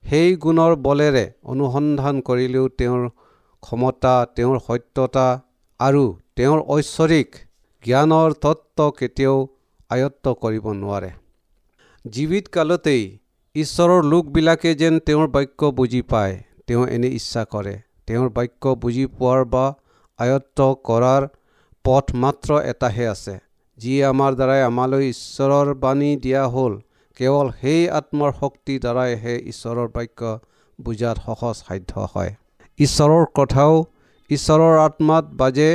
সেই 0.03 0.31
গুণৰ 0.43 0.73
বলেৰে 0.87 1.25
অনুসন্ধান 1.53 2.17
কৰিলেও 2.29 2.67
তেওঁৰ 2.79 3.03
ক্ষমতা 3.63 4.15
তেওঁৰ 4.37 4.59
সত্যতা 4.67 5.27
আৰু 5.81 6.05
তেওঁৰ 6.37 6.61
ঐশ্বৰিক 6.75 7.29
জ্ঞানৰ 7.85 8.31
তত্ত্ব 8.43 8.87
কেতিয়াও 8.99 9.39
আয়ত্ত 9.91 10.35
কৰিব 10.43 10.65
নোৱাৰে। 10.81 11.11
জীৱিত 12.05 12.47
কালতেই 12.57 13.03
ঈশ্বৰৰ 13.55 14.01
লোকবিলাকে 14.13 14.71
যেন 14.81 14.95
তেওঁৰ 15.07 15.27
বাক্য 15.37 15.71
বুজি 15.79 16.03
পায় 16.13 16.35
তেওঁ 16.67 16.85
এনে 16.95 17.09
ইচ্ছা 17.19 17.43
কৰে। 17.53 17.75
তেওঁৰ 18.07 18.29
বাক্য 18.37 18.75
বুজি 18.83 19.05
পোৱাৰ 19.17 19.43
বা 19.53 19.65
আয়ত্ত 20.19 20.59
কৰাৰ 20.89 21.23
পথ 21.85 22.07
মাত্ৰ 22.23 22.51
এটাহে 22.73 23.07
আছে 23.15 23.35
যিয়ে 23.79 24.01
আমাৰ 24.13 24.33
দ্বাৰাই 24.39 24.63
আমালৈ 24.71 25.05
ঈশ্বৰৰ 25.15 25.69
বাণী 25.83 26.11
দিয়া 26.25 26.45
হ'ল। 26.55 26.75
কেৱল 27.17 27.47
সেই 27.61 27.83
আত্মৰ 27.99 28.31
শক্তিৰ 28.41 28.79
দ্বাৰাইহে 28.85 29.35
ঈশ্বৰৰ 29.53 29.89
বাক্য 29.97 30.21
বুজাত 30.79 31.17
সহজ 31.27 31.57
সাধ্য 31.67 31.93
হয়। 32.13 32.33
ঈশ্বৰৰ 32.79 33.25
কথাও 33.39 33.75
ঈশ্বৰৰ 34.31 34.77
আত্মাত 34.87 35.25
বাজে 35.41 35.71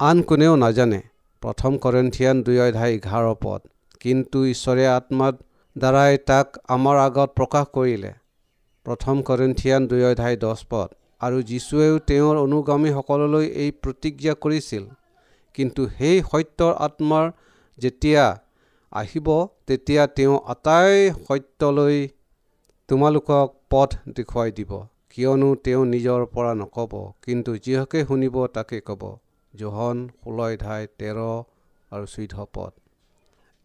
আন 0.00 0.16
কোনেও 0.28 0.54
নাজানে। 0.64 1.00
প্ৰথম 1.42 1.72
কৰেন্থিয়ান 1.84 2.36
দুই 2.46 2.58
অধ্যায় 2.66 2.92
এঘাৰ 2.98 3.24
পদ 3.44 3.60
কিন্তু 4.00 4.38
ঈশ্বৰে 4.52 4.84
আত্মাত 4.98 5.34
দ্বাৰাই 5.76 6.12
তাক 6.28 6.46
আমাৰ 6.74 6.96
আগত 7.06 7.30
প্ৰকাশ 7.38 7.66
কৰিলে। 7.76 8.12
প্ৰথম 8.86 9.16
কৰেন্থিয়ান 9.28 9.82
দুই 9.90 10.02
অধ্যায় 10.10 10.36
দহ 10.44 10.58
পদ 10.70 10.88
আৰু 11.24 11.38
যীশুৱেও 11.50 11.94
তেওঁৰ 12.08 12.36
অনুগামীসকললৈ 12.44 13.46
এই 13.62 13.70
প্ৰতিজ্ঞা 13.82 14.34
কৰিছিল। 14.44 14.84
কিন্তু 15.54 15.82
সেই 15.96 16.16
সত্যৰ 16.30 16.72
আত্মাৰ 16.86 17.26
যেতিয়া 17.78 18.24
আহিব 18.92 19.28
তেতিয়া 19.66 20.02
তেওঁ 20.16 20.36
আটাই 20.52 20.94
সত্যলৈ 21.26 21.98
তোমালোকক 22.88 23.48
পথ 23.72 23.90
দেখুৱাই 24.16 24.50
দিব। 24.58 24.72
কিয়নো 25.10 25.48
তেওঁ 25.64 25.82
নিজৰ 25.94 26.20
পৰা 26.34 26.52
নক'ব 26.60 26.92
কিন্তু 27.24 27.50
যিহকে 27.64 28.00
শুনিব 28.08 28.36
তাকে 28.56 28.78
ক'ব। 28.88 29.02
জোহন 29.54 29.96
ষোল্ল 30.22 30.38
অধ্যায় 30.46 30.86
তেৰ 30.98 31.18
আৰু 31.92 32.06
চৈধ্য 32.14 32.36
পদ। 32.54 32.72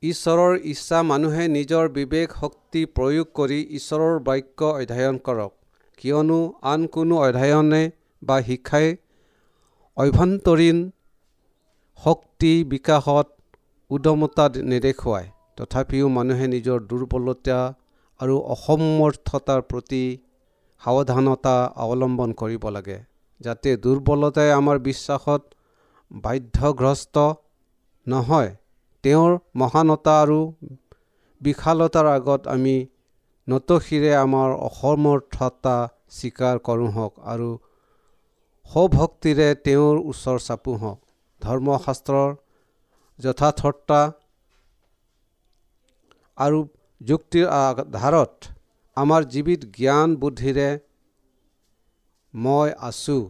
ঈশ্বৰৰ 0.04 0.54
ইচ্ছা 0.72 1.00
মানুহে 1.04 1.46
নিজৰ 1.58 1.86
বিবেক 1.96 2.28
শক্তি 2.42 2.82
প্ৰয়োগ 2.96 3.28
কৰি 3.38 3.60
ঈশ্বৰৰ 3.80 4.16
বাক্য 4.28 4.60
অধ্যয়ন 4.82 5.18
কৰক। 5.28 5.54
কিয়নো 6.00 6.40
আন 6.72 6.82
কোনো 6.94 7.16
অধ্যয়নে 7.26 7.84
বা 8.22 8.38
শিক্ষাই 8.48 8.88
অভ্যন্তৰীণ 9.98 10.78
শক্তি 12.00 12.52
বিকাশত 12.72 13.28
উদমতা 13.92 14.46
নেদেখুৱায়। 14.72 15.28
তথাপিও 15.58 16.06
মানুহে 16.18 16.46
নিজৰ 16.54 16.80
দুৰ্বলতা 16.90 17.60
আৰু 18.20 18.36
অসমৰ্থতাৰ 18.54 19.62
প্ৰতি 19.70 20.04
সাৱধানতা 20.82 21.56
অৱলম্বন 21.84 22.30
কৰিব 22.42 22.64
লাগে 22.76 22.98
যাতে 23.42 23.70
দুৰ্বলতাই 23.84 24.50
আমাৰ 24.60 24.78
বিশ্বাসত 24.88 25.42
বাধ্যগ্ৰস্ত 26.12 27.16
নহয়। 28.08 28.50
তেওঁৰ 29.04 29.32
মহানতা 29.56 30.14
আৰু 30.24 30.40
বিশালতাৰ 31.42 32.08
আগত 32.18 32.42
আমি 32.54 32.76
নতশিৰে 33.50 34.12
আমাৰ 34.16 34.50
অসমৰ্থতা 34.62 35.76
স্বীকাৰ 36.16 36.56
কৰোঁ 36.66 36.90
হওক 36.96 37.14
আৰু 37.34 37.50
সভক্তিৰে 38.66 39.48
তেওঁৰ 39.66 39.96
ওচৰ 40.06 40.38
চাপো 40.48 40.74
হওক। 40.82 41.00
ধৰ্মশাস্ত্ৰৰ 41.42 42.30
যথাৰ্থতা 43.20 44.02
আৰু 46.38 46.60
যুক্তিৰ 47.02 47.46
আধাৰত 47.56 48.36
আমাৰ 48.98 49.22
জীৱিত 49.34 49.62
জ্ঞান 49.78 50.16
বুদ্ধিৰে 50.22 50.70
মই 52.34 52.70
আছোঁ। 52.82 53.24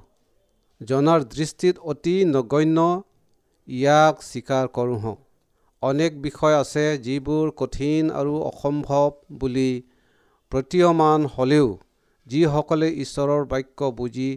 জনাৰ 0.82 1.26
দৃষ্টিত 1.32 1.76
অতি 1.92 2.16
নগণ্য 2.26 2.86
ইয়াক 3.68 4.16
স্বীকাৰ 4.24 4.66
কৰোঁ 4.74 5.00
হওক। 5.00 5.20
অনেক 5.84 6.12
বিষয় 6.22 6.56
আছে 6.58 6.86
যিবোৰ 7.04 7.52
কঠিন 7.58 8.12
আৰু 8.14 8.34
অসম্ভৱ 8.44 9.08
বুলি 9.40 9.70
প্ৰতীয়মান 10.52 11.26
হ'লেও 11.34 11.68
যিসকলে 12.28 12.88
ঈশ্বৰৰ 13.04 13.44
বাক্য 13.50 13.90
বুজি 13.98 14.30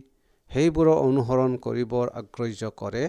সেইবোৰৰ 0.51 0.98
অনুসৰণ 1.05 1.53
কৰিবৰ 1.66 2.11
আগ্ৰহ্য 2.20 2.70
কৰে 2.81 3.05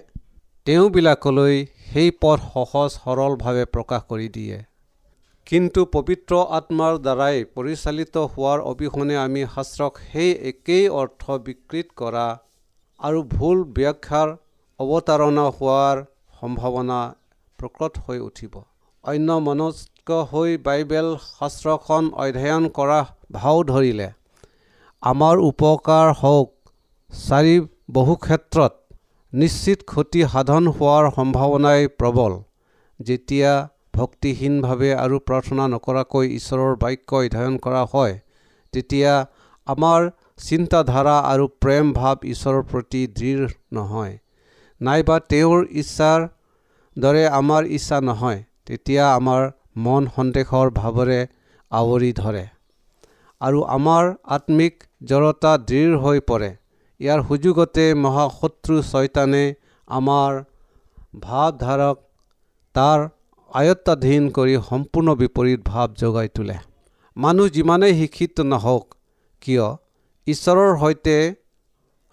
তেওঁবিলাকলৈ 0.67 1.55
সেই 1.87 2.13
পথ 2.23 2.45
সহজ 2.53 2.89
সৰলভাৱে 2.97 3.65
প্ৰকাশ 3.73 4.05
কৰি 4.11 4.27
দিয়ে। 4.37 4.57
কিন্তু 5.47 5.81
পবিত্ৰ 5.95 6.33
আত্মাৰ 6.57 6.93
দ্বাৰাই 7.05 7.43
পৰিচালিত 7.55 8.15
হোৱাৰ 8.33 8.59
অবিহনে 8.71 9.15
আমি 9.25 9.41
শাস্ত্ৰক 9.53 9.93
সেই 10.05 10.31
একেই 10.51 10.85
অৰ্থ 11.01 11.39
বিকৃত 11.47 11.87
কৰা 12.01 12.27
আৰু 12.99 13.19
ভুল 13.33 13.57
ব্যাখ্যাৰ 13.77 14.29
অৱতাৰণা 14.79 15.45
হোৱাৰ 15.57 15.97
সম্ভাৱনা 16.39 17.01
প্ৰকট 17.59 17.93
হৈ 18.05 18.19
উঠিব। 18.27 18.53
অন্য 19.03 19.29
মনস্ক 19.45 20.09
হৈ 20.31 20.51
বাইবেল 20.65 21.07
শাস্ত্ৰখন 21.21 22.05
অধ্যয়ন 22.23 22.67
কৰা 22.77 22.99
ভাও 23.37 23.57
ধৰিলে। 23.71 24.05
আমাৰ 25.03 25.41
উপকাৰ 25.47 26.11
হওক 26.19 26.49
চাৰি 27.09 27.55
বহু 27.97 28.15
ক্ষেত্ৰত 28.25 28.73
নিশ্চিত 29.33 29.79
ক্ষতি 29.91 30.21
সাধন 30.33 30.69
হোৱাৰ 30.77 31.09
সম্ভাৱনাই 31.17 31.89
প্ৰবল। 31.99 32.37
যেতিয়া 32.99 33.51
ভক্তিহীনভাৱে 33.97 34.91
আৰু 35.03 35.19
প্ৰাৰ্থনা 35.27 35.65
নকৰাকৈ 35.73 36.25
ঈশ্বৰৰ 36.39 36.73
বাক্য 36.83 37.11
অধ্যয়ন 37.19 37.59
কৰা 37.65 37.83
হয় 37.91 38.15
তেতিয়া 38.73 39.11
আমাৰ 39.67 40.09
চিন্তাধাৰা 40.45 41.17
আৰু 41.33 41.45
প্ৰেম 41.63 41.93
ভাৱ 41.99 42.17
ঈশ্বৰৰ 42.33 42.63
প্ৰতি 42.71 43.03
দৃঢ় 43.17 43.43
নহয়। 43.73 44.17
নাইবা 44.81 45.17
তেওঁৰ 45.29 45.59
ইচ্ছাৰ 45.81 46.19
দৰে 46.97 47.23
আমাৰ 47.41 47.71
ইচ্ছা 47.77 48.01
নহয়। 48.09 48.41
তেতিয়া 48.67 49.03
আমাৰ 49.11 49.41
মন 49.83 50.09
সন্দেহৰ 50.15 50.67
ভাৱেৰে 50.79 51.19
আৱৰি 51.71 52.11
ধৰে। 52.19 52.43
আৰু 53.41 53.59
আমাৰ 53.75 54.09
আত্মিক 54.35 54.73
জড়তা 55.09 55.51
দৃঢ় 55.69 55.97
হৈ 56.03 56.19
পৰে। 56.29 56.49
ইয়াৰ 56.99 57.19
সুযোগতে 57.27 57.85
মহাশত্ৰু 58.03 58.75
ছয়তানে 58.81 59.43
আমাৰ 59.87 60.31
ভাৱধাৰক 61.23 61.97
তাৰ 62.75 62.99
আয়ত্তাধীন 63.51 64.29
কৰি 64.37 64.53
সম্পূৰ্ণ 64.69 65.15
বিপৰীত 65.15 65.59
ভাৱ 65.65 65.89
জগাই 66.01 66.29
তোলে। 66.35 66.57
মানুহ 67.17 67.53
যিমানেই 67.55 67.93
শিক্ষিত 67.99 68.45
নহওক 68.51 68.85
কিয় 69.41 69.65
ঈশ্বৰৰ 70.27 70.71
সৈতে 70.81 71.17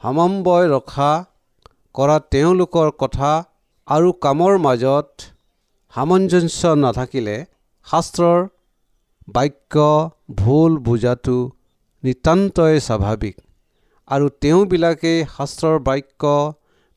সমন্বয় 0.02 0.66
ৰখা 0.68 1.10
কৰা 1.94 2.16
তেওঁলোকৰ 2.34 2.90
কথা 2.98 3.30
আৰু 3.88 4.12
কামৰ 4.24 4.58
মাজত 4.66 5.29
সামঞ্জস্য 5.94 6.70
নাথাকিলে 6.80 7.36
শাস্ত্ৰৰ 7.86 8.40
বাক্য 9.28 9.86
ভুল 10.40 10.72
বুজাটো 10.86 11.38
নিতান্তই 12.02 12.76
স্বাভাৱিক 12.88 13.36
আৰু 14.10 14.26
তেওঁবিলাকে 14.42 15.12
শাস্ত্ৰৰ 15.36 15.76
বাক্য 15.88 16.22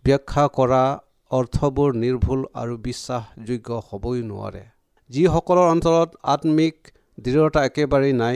ব্যাখ্যা 0.05 0.45
কৰা 0.57 0.83
অৰ্থবোৰ 1.31 1.89
নিৰ্ভুল 2.03 2.41
আৰু 2.61 2.73
বিশ্বাসযোগ্য 2.87 3.69
হ'বই 3.87 4.19
নোৱাৰে। 4.29 4.63
যিসকলৰ 5.09 5.65
অন্তৰত 5.73 6.09
আত্মিক 6.33 6.75
দৃঢ়তা 7.17 7.59
একেবাৰেই 7.69 8.13
নাই 8.21 8.35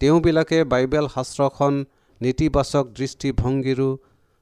তেওঁবিলাকে 0.00 0.58
বাইবেল 0.72 1.06
শাস্ত্ৰখন 1.14 1.72
নেতিবাচক 2.20 2.84
দৃষ্টিভংগীৰো 2.98 3.90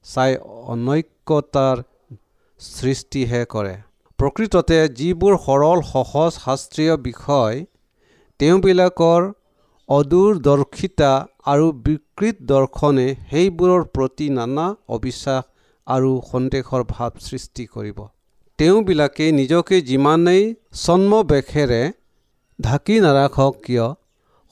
চাই 0.07 0.33
অনৈক্যতাৰ 0.73 1.77
সৃষ্টিহে 2.61 3.43
কৰে। 3.55 3.75
প্ৰকৃততে 4.23 4.77
যিবোৰ 4.99 5.37
সৰল 5.37 5.81
সহজ 5.85 6.35
শাস্ত্ৰীয় 6.35 6.93
বিষয় 7.05 7.57
তেওঁবিলাকৰ 8.41 9.25
অদূৰদৰ্শিতা 9.89 11.09
আৰু 11.47 11.65
বিকৃত 11.89 12.47
দৰ্শনে 12.53 13.07
সেইবোৰৰ 13.31 13.83
প্ৰতি 13.95 14.29
নানা 14.37 14.67
অবিশ্বাস 14.89 15.43
আৰু 15.87 16.13
সন্দেহৰ 16.29 16.87
ভাৱ 16.93 17.19
সৃষ্টি 17.27 17.67
কৰিব। 17.73 17.99
তেওঁবিলাকে 18.59 19.31
নিজকে 19.33 19.83
যিমানেই 19.83 20.47
চন্মবেশেৰে 20.85 21.83
ঢাকি 22.59 23.01
নাৰাখক 23.01 23.61
কিয় 23.67 23.87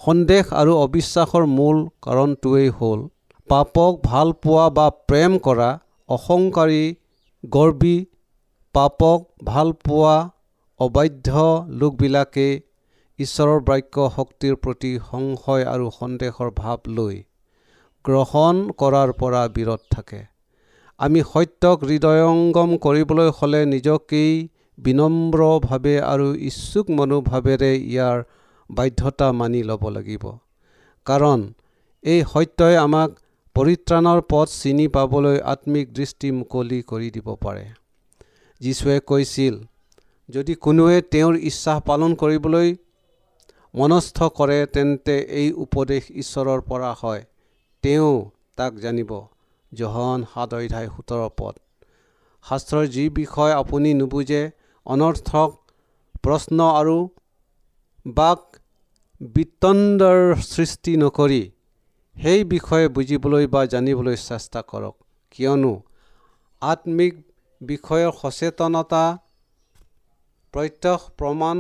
সন্দেহ 0.01 0.55
আৰু 0.57 0.79
অবিশ্বাসৰ 0.81 1.51
মূল 1.55 1.83
কাৰণটোৱেই 2.03 2.71
হ'ল 2.79 3.09
পাপক 3.51 4.05
ভাল 4.05 4.39
পোৱা 4.43 4.69
বা 4.77 4.93
প্ৰেম 5.09 5.43
কৰা 5.45 5.75
অহংকাৰী 6.09 6.85
গৰ্বী 7.45 7.99
পাপক 8.75 9.21
ভাল 9.45 9.69
পোৱা 9.85 10.17
অবাধ্য 10.81 11.29
লোকবিলাকে 11.81 12.49
ঈশ্বৰৰ 13.19 13.61
বাক্য 13.69 14.05
শক্তিৰ 14.17 14.55
প্ৰতি 14.65 14.93
সংশয় 15.09 15.65
আৰু 15.73 15.87
সন্দেহৰ 15.97 16.51
ভাৱ 16.61 16.79
লৈ 16.99 17.17
গ্ৰহণ 18.05 18.61
কৰাৰ 18.81 19.11
পৰা 19.21 19.43
বিৰত 19.57 19.83
থাকে। 19.95 20.21
আমি 21.01 21.21
সত্যক 21.33 21.77
হৃদয়ংগম 21.89 22.71
কৰিবলৈ 22.85 23.29
হ'লে 23.39 23.63
নিজকেই 23.75 24.33
বিনম্ৰভাৱে 24.79 25.97
আৰু 26.13 26.29
ইচ্ছুক 26.49 26.87
মনোভাৱেৰে 26.99 27.73
ইয়াৰ 27.75 28.19
বাধ্যতা 28.71 29.29
মানি 29.41 29.61
ল'ব 29.71 29.83
লাগিব। 29.97 30.25
কাৰণ 31.07 31.41
এই 32.05 32.21
সত্যই 32.33 32.77
আমাক 32.87 33.11
পৰিত্ৰাণৰ 33.57 34.21
পথ 34.31 34.49
চিনি 34.61 34.87
পাবলৈ 34.97 35.37
আত্মিক 35.53 35.87
দৃষ্টি 35.99 36.29
মুকলি 36.39 36.79
কৰি 36.91 37.09
দিব 37.17 37.29
পাৰে। 37.45 37.65
যীশুৱে 38.61 38.97
কৈছিল 39.11 39.55
যদি 40.29 40.55
কোনোৱে 40.65 40.99
তেওঁৰ 41.13 41.35
ইচ্ছা 41.51 41.75
পালন 41.89 42.11
কৰিবলৈ 42.21 42.69
মনস্থ 43.75 44.19
কৰে 44.39 44.59
তেন্তে 44.75 45.17
এই 45.41 45.49
উপদেশ 45.65 46.03
ঈশ্বৰৰ 46.23 46.61
পৰা 46.69 46.91
হয়। 47.01 47.23
তেওঁ 47.85 48.15
তাক 48.57 48.73
জানিব 48.85 49.11
জহন 49.73 50.19
সাত 50.33 50.51
অধ্যায় 50.59 50.89
সোতৰ 50.95 51.23
পদ। 51.39 51.55
শাস্ত্ৰৰ 52.45 52.85
যি 52.95 53.05
বিষয় 53.19 53.53
আপুনি 53.63 53.91
নুবুজে 54.01 54.43
অনৰ্থক 54.87 55.49
প্ৰশ্ন 56.25 56.59
আৰু 56.81 56.99
বাক 58.07 58.41
বিতণ্ডৰ 59.35 60.21
সৃষ্টি 60.53 60.93
নকৰি 61.03 61.43
সেই 62.17 62.41
বিষয়ে 62.53 62.87
বুজিবলৈ 62.97 63.45
বা 63.55 63.61
জানিবলৈ 63.73 64.17
চেষ্টা 64.29 64.61
কৰক। 64.71 64.95
কিয়নো 65.31 65.73
আত্মিক 66.63 67.15
বিষয়ৰ 67.61 68.13
সচেতনতা 68.21 69.05
প্ৰত্যক্ষ 70.55 71.03
প্ৰমাণ 71.19 71.57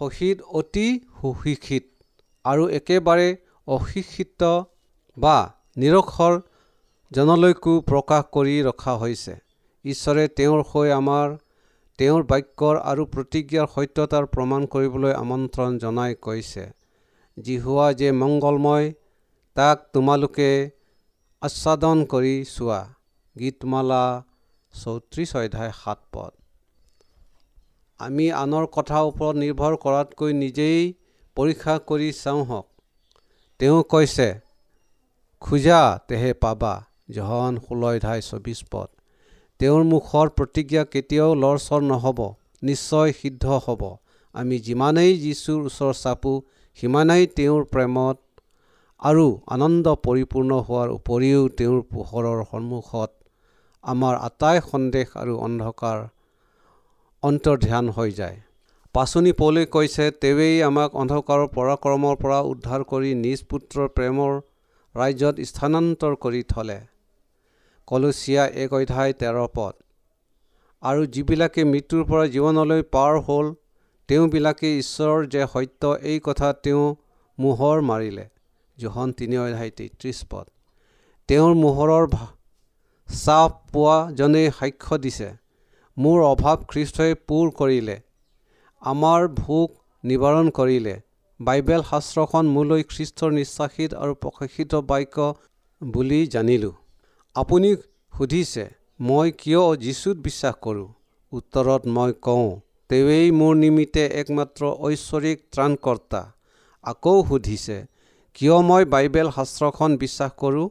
সহিত 0.00 0.38
অতি 0.60 0.86
সুশিক্ষিত 1.18 1.84
আৰু 2.44 2.64
একেবাৰে 2.78 3.28
অশিক্ষিত 3.68 4.42
বা 5.16 5.36
নিৰক্ষৰ 5.76 6.34
জনলৈকো 7.12 7.72
প্ৰকাশ 7.90 8.22
কৰি 8.36 8.56
ৰখা 8.68 8.94
হৈছে। 9.02 9.34
ঈশ্বৰে 9.84 10.24
তেওঁৰ 10.38 10.60
হৈ 10.70 10.88
আমাৰ 10.96 11.28
তেওঁৰ 11.98 12.22
বাক্যৰ 12.30 12.76
আৰু 12.90 13.02
প্ৰতিজ্ঞাৰ 13.14 13.66
সত্যতাৰ 13.74 14.24
প্ৰমাণ 14.34 14.66
কৰিবলৈ 14.74 15.12
আমন্ত্ৰণ 15.14 15.78
জনাই 15.78 16.12
কৈছে 16.26 16.64
যি 17.36 17.54
হোৱা 17.64 17.86
যে 18.00 18.08
মংগলময় 18.20 18.86
তাক 19.56 19.76
তোমালোকে 19.92 20.50
আচ্ছাদন 21.42 22.04
কৰি 22.12 22.34
চোৱা। 22.48 22.80
গীতমালা 23.36 24.04
চৌত্ৰিছ 24.74 25.36
অধ্যায় 25.36 25.72
সাত 25.84 25.98
পদ। 26.12 26.32
আমি 28.00 28.26
আনৰ 28.32 28.66
কথাৰ 28.66 29.04
ওপৰত 29.10 29.34
নিৰ্ভৰ 29.36 29.76
কৰাতকৈ 29.76 30.32
নিজেই 30.32 30.94
পৰীক্ষা 31.36 31.74
কৰি 31.78 32.12
চাওঁ 32.12 32.44
হওক। 32.44 32.66
তেওঁ 33.58 33.82
কৈছে 33.84 34.28
খোজা 35.40 36.00
তেহে 36.08 36.32
পাবা। 36.34 36.72
জহন 37.10 37.54
ষোল্ল 37.68 37.84
অধ্যায় 37.84 38.22
চৌবিছ 38.22 38.60
পদ। 38.72 38.88
তেওঁৰ 39.60 39.82
মুখৰ 39.84 40.26
প্ৰতিজ্ঞা 40.28 40.84
কেতিয়াও 40.84 41.30
লৰচৰ 41.34 41.82
নহ'ব। 41.82 42.20
নিশ্চয় 42.62 43.12
সিদ্ধ 43.12 43.44
হ'ব। 43.64 43.82
আমি 44.34 44.58
যিমানেই 44.58 45.12
যীশুৰ 45.18 45.60
ওচৰ 45.66 45.92
চাপোঁ 45.94 46.36
সিমানেই 46.78 47.26
তেওঁৰ 47.26 47.64
প্ৰেমত 47.64 48.18
আৰু 49.02 49.26
আনন্দ 49.46 49.86
পৰিপূৰ্ণ 50.06 50.50
হোৱাৰ 50.66 50.88
উপৰিও 50.88 51.48
তেওঁৰ 51.58 51.80
পোহৰৰ 51.82 52.44
সন্মুখত 52.50 53.10
আমাৰ 53.84 54.14
আটাই 54.28 54.58
সন্দেহ 54.70 55.06
আৰু 55.22 55.34
অন্ধকাৰ 55.46 55.98
অন্তৰ্ধান 57.22 57.84
হৈ 57.96 58.10
যায়। 58.12 58.38
পাচনি 58.94 59.32
পৌলে 59.32 59.62
কৈছে 59.66 60.04
তেৱেই 60.22 60.56
আমাক 60.62 60.90
অন্ধকাৰৰ 61.02 61.46
পৰাক্ৰমৰ 61.56 62.14
পৰা 62.22 62.38
উদ্ধাৰ 62.52 62.82
কৰি 62.92 63.10
নিজ 63.14 63.38
পুত্ৰৰ 63.50 63.88
প্ৰেমৰ 63.96 64.32
ৰাজ্যত 64.94 65.36
স্থানান্তৰ 65.50 66.14
কৰি 66.24 66.42
থলে। 66.42 66.78
কলচীয়া 67.86 68.44
এক 68.62 68.72
অধ্যায় 68.72 69.12
তেৰ 69.12 69.36
পদ। 69.54 69.74
আৰু 70.82 71.00
যিবিলাকে 71.06 71.62
মৃত্যুৰ 71.64 72.04
পৰা 72.10 72.24
জীৱনলৈ 72.34 72.82
পাৰ 72.94 73.14
হ'ল 73.26 73.46
তেওঁবিলাকে 74.08 74.68
ঈশ্বৰৰ 74.78 75.26
যে 75.32 75.42
সত্য 75.52 75.82
এই 76.10 76.18
কথা 76.20 76.48
তেওঁ 76.64 76.86
মোহৰ 77.38 77.78
মাৰিলে। 77.90 78.24
জোহন 78.78 79.08
তিনি 79.18 79.36
অধ্যায় 79.38 79.70
তেত্ৰিছ 79.78 80.18
পদ। 80.30 80.46
তেওঁৰ 81.28 81.52
মোহৰৰ 81.54 82.04
চাপ 83.08 83.52
পোৱাজনে 83.72 84.42
সাক্ষ্য 84.58 84.96
দিছে 85.04 85.28
মোৰ 85.96 86.18
অভাৱ 86.26 86.58
খ্ৰীষ্টই 86.70 87.12
পূৰ 87.28 87.46
কৰিলে 87.58 87.96
আমাৰ 88.82 89.26
ভোক 89.40 89.70
নিবাৰণ 90.04 90.46
কৰিলে। 90.58 90.94
বাইবেল 91.40 91.82
শাস্ত্ৰখন 91.90 92.44
মোলৈ 92.54 92.82
খ্ৰীষ্টৰ 92.92 93.30
নিশ্বাসিত 93.38 93.90
আৰু 94.02 94.14
প্ৰকাশিত 94.22 94.80
বাক্য 94.90 95.26
বুলি 95.82 96.20
জানিলোঁ। 96.34 96.72
আপুনি 97.36 97.70
সুধিছে 98.12 98.64
মই 99.00 99.28
কিয় 99.40 99.62
যীচুত 99.84 100.16
বিশ্বাস 100.26 100.54
কৰোঁ? 100.64 100.88
উত্তৰত 101.32 101.82
মই 101.96 102.12
কওঁ 102.26 102.48
তেৱেই 102.90 103.28
মোৰ 103.38 103.52
নিমিত্তে 103.62 104.04
একমাত্ৰ 104.20 104.62
ঐশ্বৰিক 104.86 105.38
ত্ৰাণকৰ্তা। 105.52 106.22
আকৌ 106.84 107.16
সুধিছে 107.28 107.78
কিয় 108.36 108.56
মই 108.68 108.82
বাইবেল 108.94 109.28
শাস্ত্ৰখন 109.36 109.90
বিশ্বাস 110.02 110.32
কৰোঁ? 110.42 110.66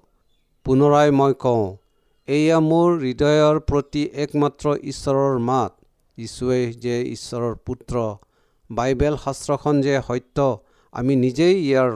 পুনৰাই 0.66 1.10
মই 1.20 1.34
কওঁ 1.46 1.66
এয়া 2.32 2.58
মোৰ 2.64 2.90
হৃদয়ৰ 3.04 3.58
প্ৰতি 3.70 4.02
একমাত্ৰ 4.24 4.74
ঈশ্বৰৰ 4.92 5.38
মাত। 5.46 5.72
যীশুৱে 6.18 6.60
যে 6.84 6.96
ঈশ্বৰৰ 7.16 7.56
পুত্ৰ 7.66 7.96
বাইবেল 8.70 9.16
শাস্ত্ৰখন 9.24 9.82
যে 9.86 9.96
সত্য 10.08 10.38
আমি 10.94 11.14
নিজেই 11.24 11.56
ইয়াৰ 11.68 11.90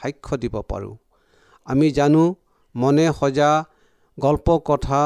সাক্ষ্য 0.00 0.34
দিব 0.42 0.54
পাৰোঁ। 0.70 0.94
আমি 1.66 1.90
জানো 1.98 2.22
মনে 2.74 3.06
সজা 3.20 3.50
গল্প 4.18 4.56
কথা 4.70 5.02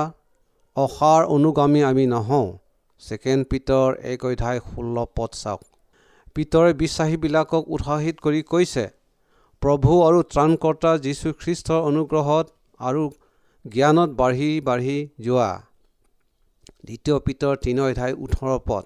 অসাৰ 0.76 1.22
অনুগামী 1.37 1.80
আমি 1.90 2.04
নহওঁ। 2.14 2.48
ছেকেণ্ড 3.02 3.42
পিতৰ 3.50 3.88
এক 4.12 4.24
অধ্যায় 4.24 4.61
ষোল্ল 4.68 4.96
পদ 5.16 5.30
চাওক। 5.40 5.62
পিতৰে 6.35 6.72
বিশ্বাসীবিলাকক 6.82 7.62
উৎসাহিত 7.74 8.16
কৰি 8.24 8.40
কৈছে 8.52 8.85
প্ৰভু 9.62 9.92
আৰু 10.08 10.18
ত্ৰাণকৰ্তা 10.32 10.92
যীশুখ্ৰীষ্টৰ 11.04 11.80
অনুগ্ৰহত 11.90 12.46
আৰু 12.80 13.02
জ্ঞানত 13.64 14.11
বাঢ়ি 14.20 14.51
বাঢ়ি 14.68 14.96
যোৱা। 15.25 15.51
দ্বিতীয় 16.87 17.16
পিতৰ 17.27 17.55
তিনি 17.64 17.81
অধ্যায় 17.81 18.14
ওঠৰ 18.25 18.59
পদ। 18.68 18.85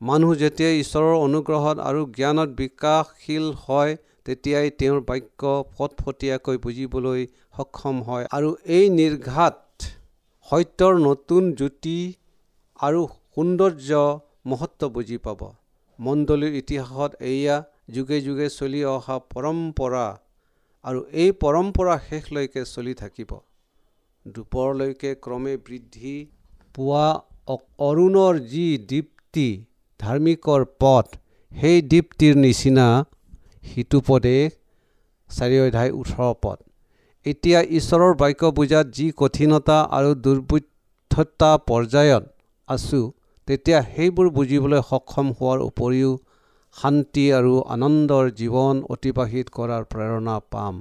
মানুহ 0.00 0.30
যেতিয়া 0.42 0.70
ঈশ্বৰৰ 0.82 1.14
অনুগ্ৰহত 1.26 1.76
আৰু 1.88 2.00
জ্ঞানত 2.18 2.50
বিকাশশীল 2.60 3.46
হয় 3.64 3.92
তেতিয়াই 4.26 4.68
তেওঁৰ 4.78 5.00
বাক্য 5.08 5.42
ফটফটীয়াকৈ 5.74 6.56
বুজিবলৈ 6.64 7.20
সক্ষম 7.56 7.96
হয় 8.08 8.24
আৰু 8.36 8.48
এই 8.76 8.86
নিৰ্ঘাত 8.98 9.56
সত্যৰ 10.48 10.94
নতুন 11.08 11.42
জ্যোতি 11.58 11.98
আৰু 12.80 13.00
সৌন্দৰ্য 13.34 13.90
মহত্ব 14.50 14.82
বুজি 14.94 15.18
পাব। 15.26 15.40
মণ্ডলীৰ 15.98 16.52
ইতিহাসত 16.62 17.12
এয়া 17.32 17.56
যুগে 17.94 18.18
যুগে 18.26 18.48
চলি 18.58 18.80
অহা 18.94 19.16
পৰম্পৰা 19.34 20.06
আৰু 20.84 21.00
এই 21.22 21.30
পৰম্পৰা 21.42 21.94
শেষলৈকে 22.08 22.62
চলি 22.74 22.94
থাকিব। 23.02 23.30
দুপৰলৈকে 24.34 25.10
ক্ৰমে 25.24 25.54
বৃদ্ধি 25.66 26.14
পোৱা 26.74 27.06
অৰুণৰ 27.86 28.38
যি 28.52 28.66
দীপ্তি 28.90 29.48
ধাৰ্মিকৰ 30.00 30.64
পথ 30.80 31.06
সেই 31.52 31.78
দীপ্তিৰ 31.92 32.34
নিচিনা 32.44 32.86
সিটোপদেশ 33.68 34.56
চাৰি 35.30 35.56
অধ্যায় 35.62 35.92
ওঠৰ 35.92 36.34
পদ। 36.42 36.58
এতিয়া 37.26 37.60
ঈশ্বৰৰ 37.78 38.12
বাক্য 38.20 38.50
বুজাত 38.58 38.86
যি 38.96 39.06
কঠিনতা 39.16 39.78
আৰু 39.96 40.10
দুৰ্বৃদ্ধতা 40.24 41.50
পৰ্যায়ত 41.68 42.24
আছোঁ 42.68 43.04
তেতিয়া 43.48 43.78
সেইবোৰ 43.88 44.26
বুজিবলৈ 44.36 44.80
সক্ষম 44.90 45.26
হোৱাৰ 45.36 45.58
উপৰিও 45.66 46.10
শান্তি 46.76 47.24
আৰু 47.32 47.52
আনন্দৰ 47.74 48.24
জীৱন 48.38 48.80
অতিবাহিত 48.94 49.46
কৰাৰ 49.56 49.82
প্ৰেৰণা 49.92 50.36
পাম। 50.52 50.74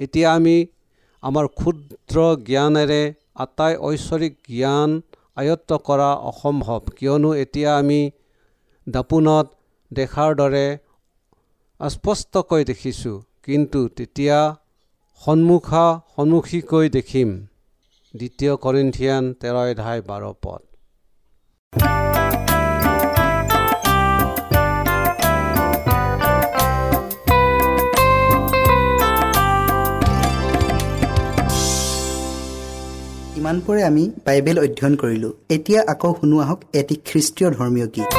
এতিয়া 0.00 0.28
আমি 0.32 0.56
আমাৰ 1.22 1.46
ক্ষুদ্ৰ 1.58 2.16
জ্ঞানেৰে 2.48 3.02
আটাই 3.44 3.74
ঐশ্বৰিক 3.88 4.34
জ্ঞান 4.50 4.90
আয়ত্ব 5.36 5.70
কৰা 5.88 6.10
অসম্ভৱ। 6.30 6.82
কিয়নো 6.96 7.30
এতিয়া 7.42 7.70
আমি 7.80 8.00
দাপোনত 8.86 9.46
দেখাৰ 9.90 10.30
দৰে 10.40 10.66
স্পষ্টকৈ 11.80 12.62
দেখিছোঁ 12.70 13.16
কিন্তু 13.44 13.80
তেতিয়া 13.96 14.38
সন্মুখা 15.22 15.86
সন্মুখীকৈ 16.14 16.86
দেখিম। 16.96 17.28
দ্বিতীয় 18.14 18.52
কৰিন্ঠিয়ান 18.64 19.24
তেৰ 19.40 19.56
এধাই 19.72 19.98
বাৰ 20.08 20.22
পদ। 20.42 20.62
ইমানপৰে 33.56 33.82
আমি 33.90 34.04
বাইবেল 34.26 34.56
অধ্যয়ন 34.64 34.94
কৰিলোঁ। 35.02 35.32
এতিয়া 35.56 35.80
আকৌ 35.92 36.10
শুনো 36.18 36.36
আহক 36.44 36.60
এটি 36.80 36.94
খ্ৰীষ্টীয় 37.08 37.48
ধৰ্মীয় 37.56 37.86
গীত। 37.94 38.10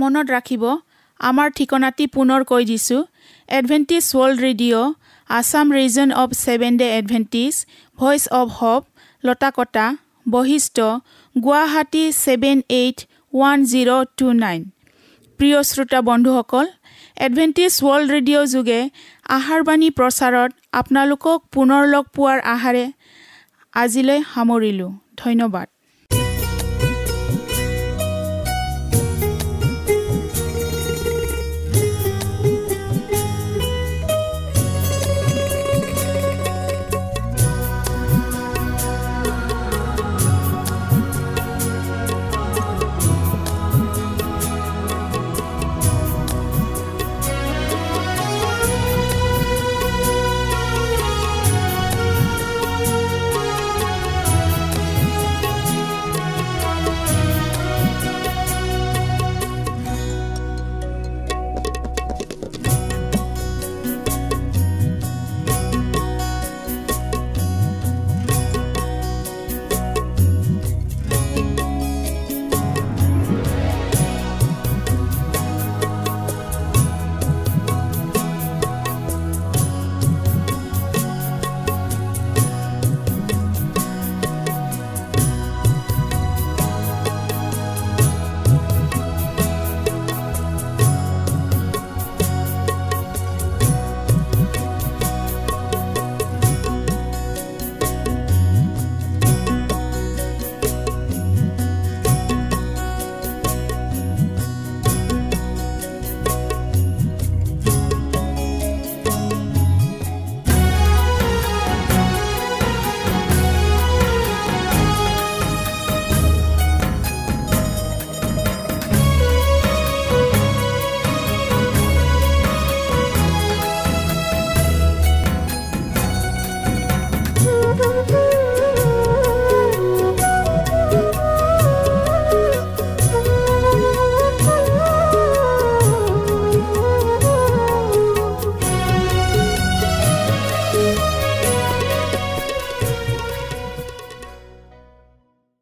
মনত 0.00 0.26
ৰাখিব 0.36 0.62
আমাৰ 1.20 1.48
ঠিকনাটি 1.56 2.04
পুনৰ 2.16 2.40
কৈ 2.50 2.62
দিছোঁ 2.70 3.00
Adventist 3.48 4.04
World 4.12 4.38
Radio' 4.46 4.94
Assam 5.30 5.66
Region 5.78 6.08
of 6.22 6.30
Seven 6.44 6.72
Day 6.80 6.88
Adventist 6.98 7.54
Voice 7.98 8.22
of 8.40 8.48
Hope 8.58 8.82
Latakata 9.24 9.86
Basistha 10.26 10.76
Guwahati 11.36 12.04
seven 12.24 12.58
eight 12.80 12.98
one 13.32 13.58
zero' 13.70 13.92
two 14.18 14.26
nine 14.44 14.60
প্ৰিয় 15.40 15.58
শ্ৰোতা 15.68 15.98
বন্ধুসকল 16.06 16.66
এডভেণ্টিজ 17.18 17.72
ৱৰ্ল্ড 17.82 18.08
ৰেডিঅ' 18.14 18.50
যোগে 18.54 18.80
আহাৰবাণী 19.36 19.88
প্ৰচাৰত 19.98 20.50
আপোনালোকক 20.80 21.38
পুনৰ 21.54 21.82
লগ 21.94 22.04
পোৱাৰ 22.16 22.38
আহাৰে 22.54 22.84
আজিলৈ 23.74 24.18
সামৰিলোঁ। 24.32 24.90
ধন্যবাদ। 25.16 25.66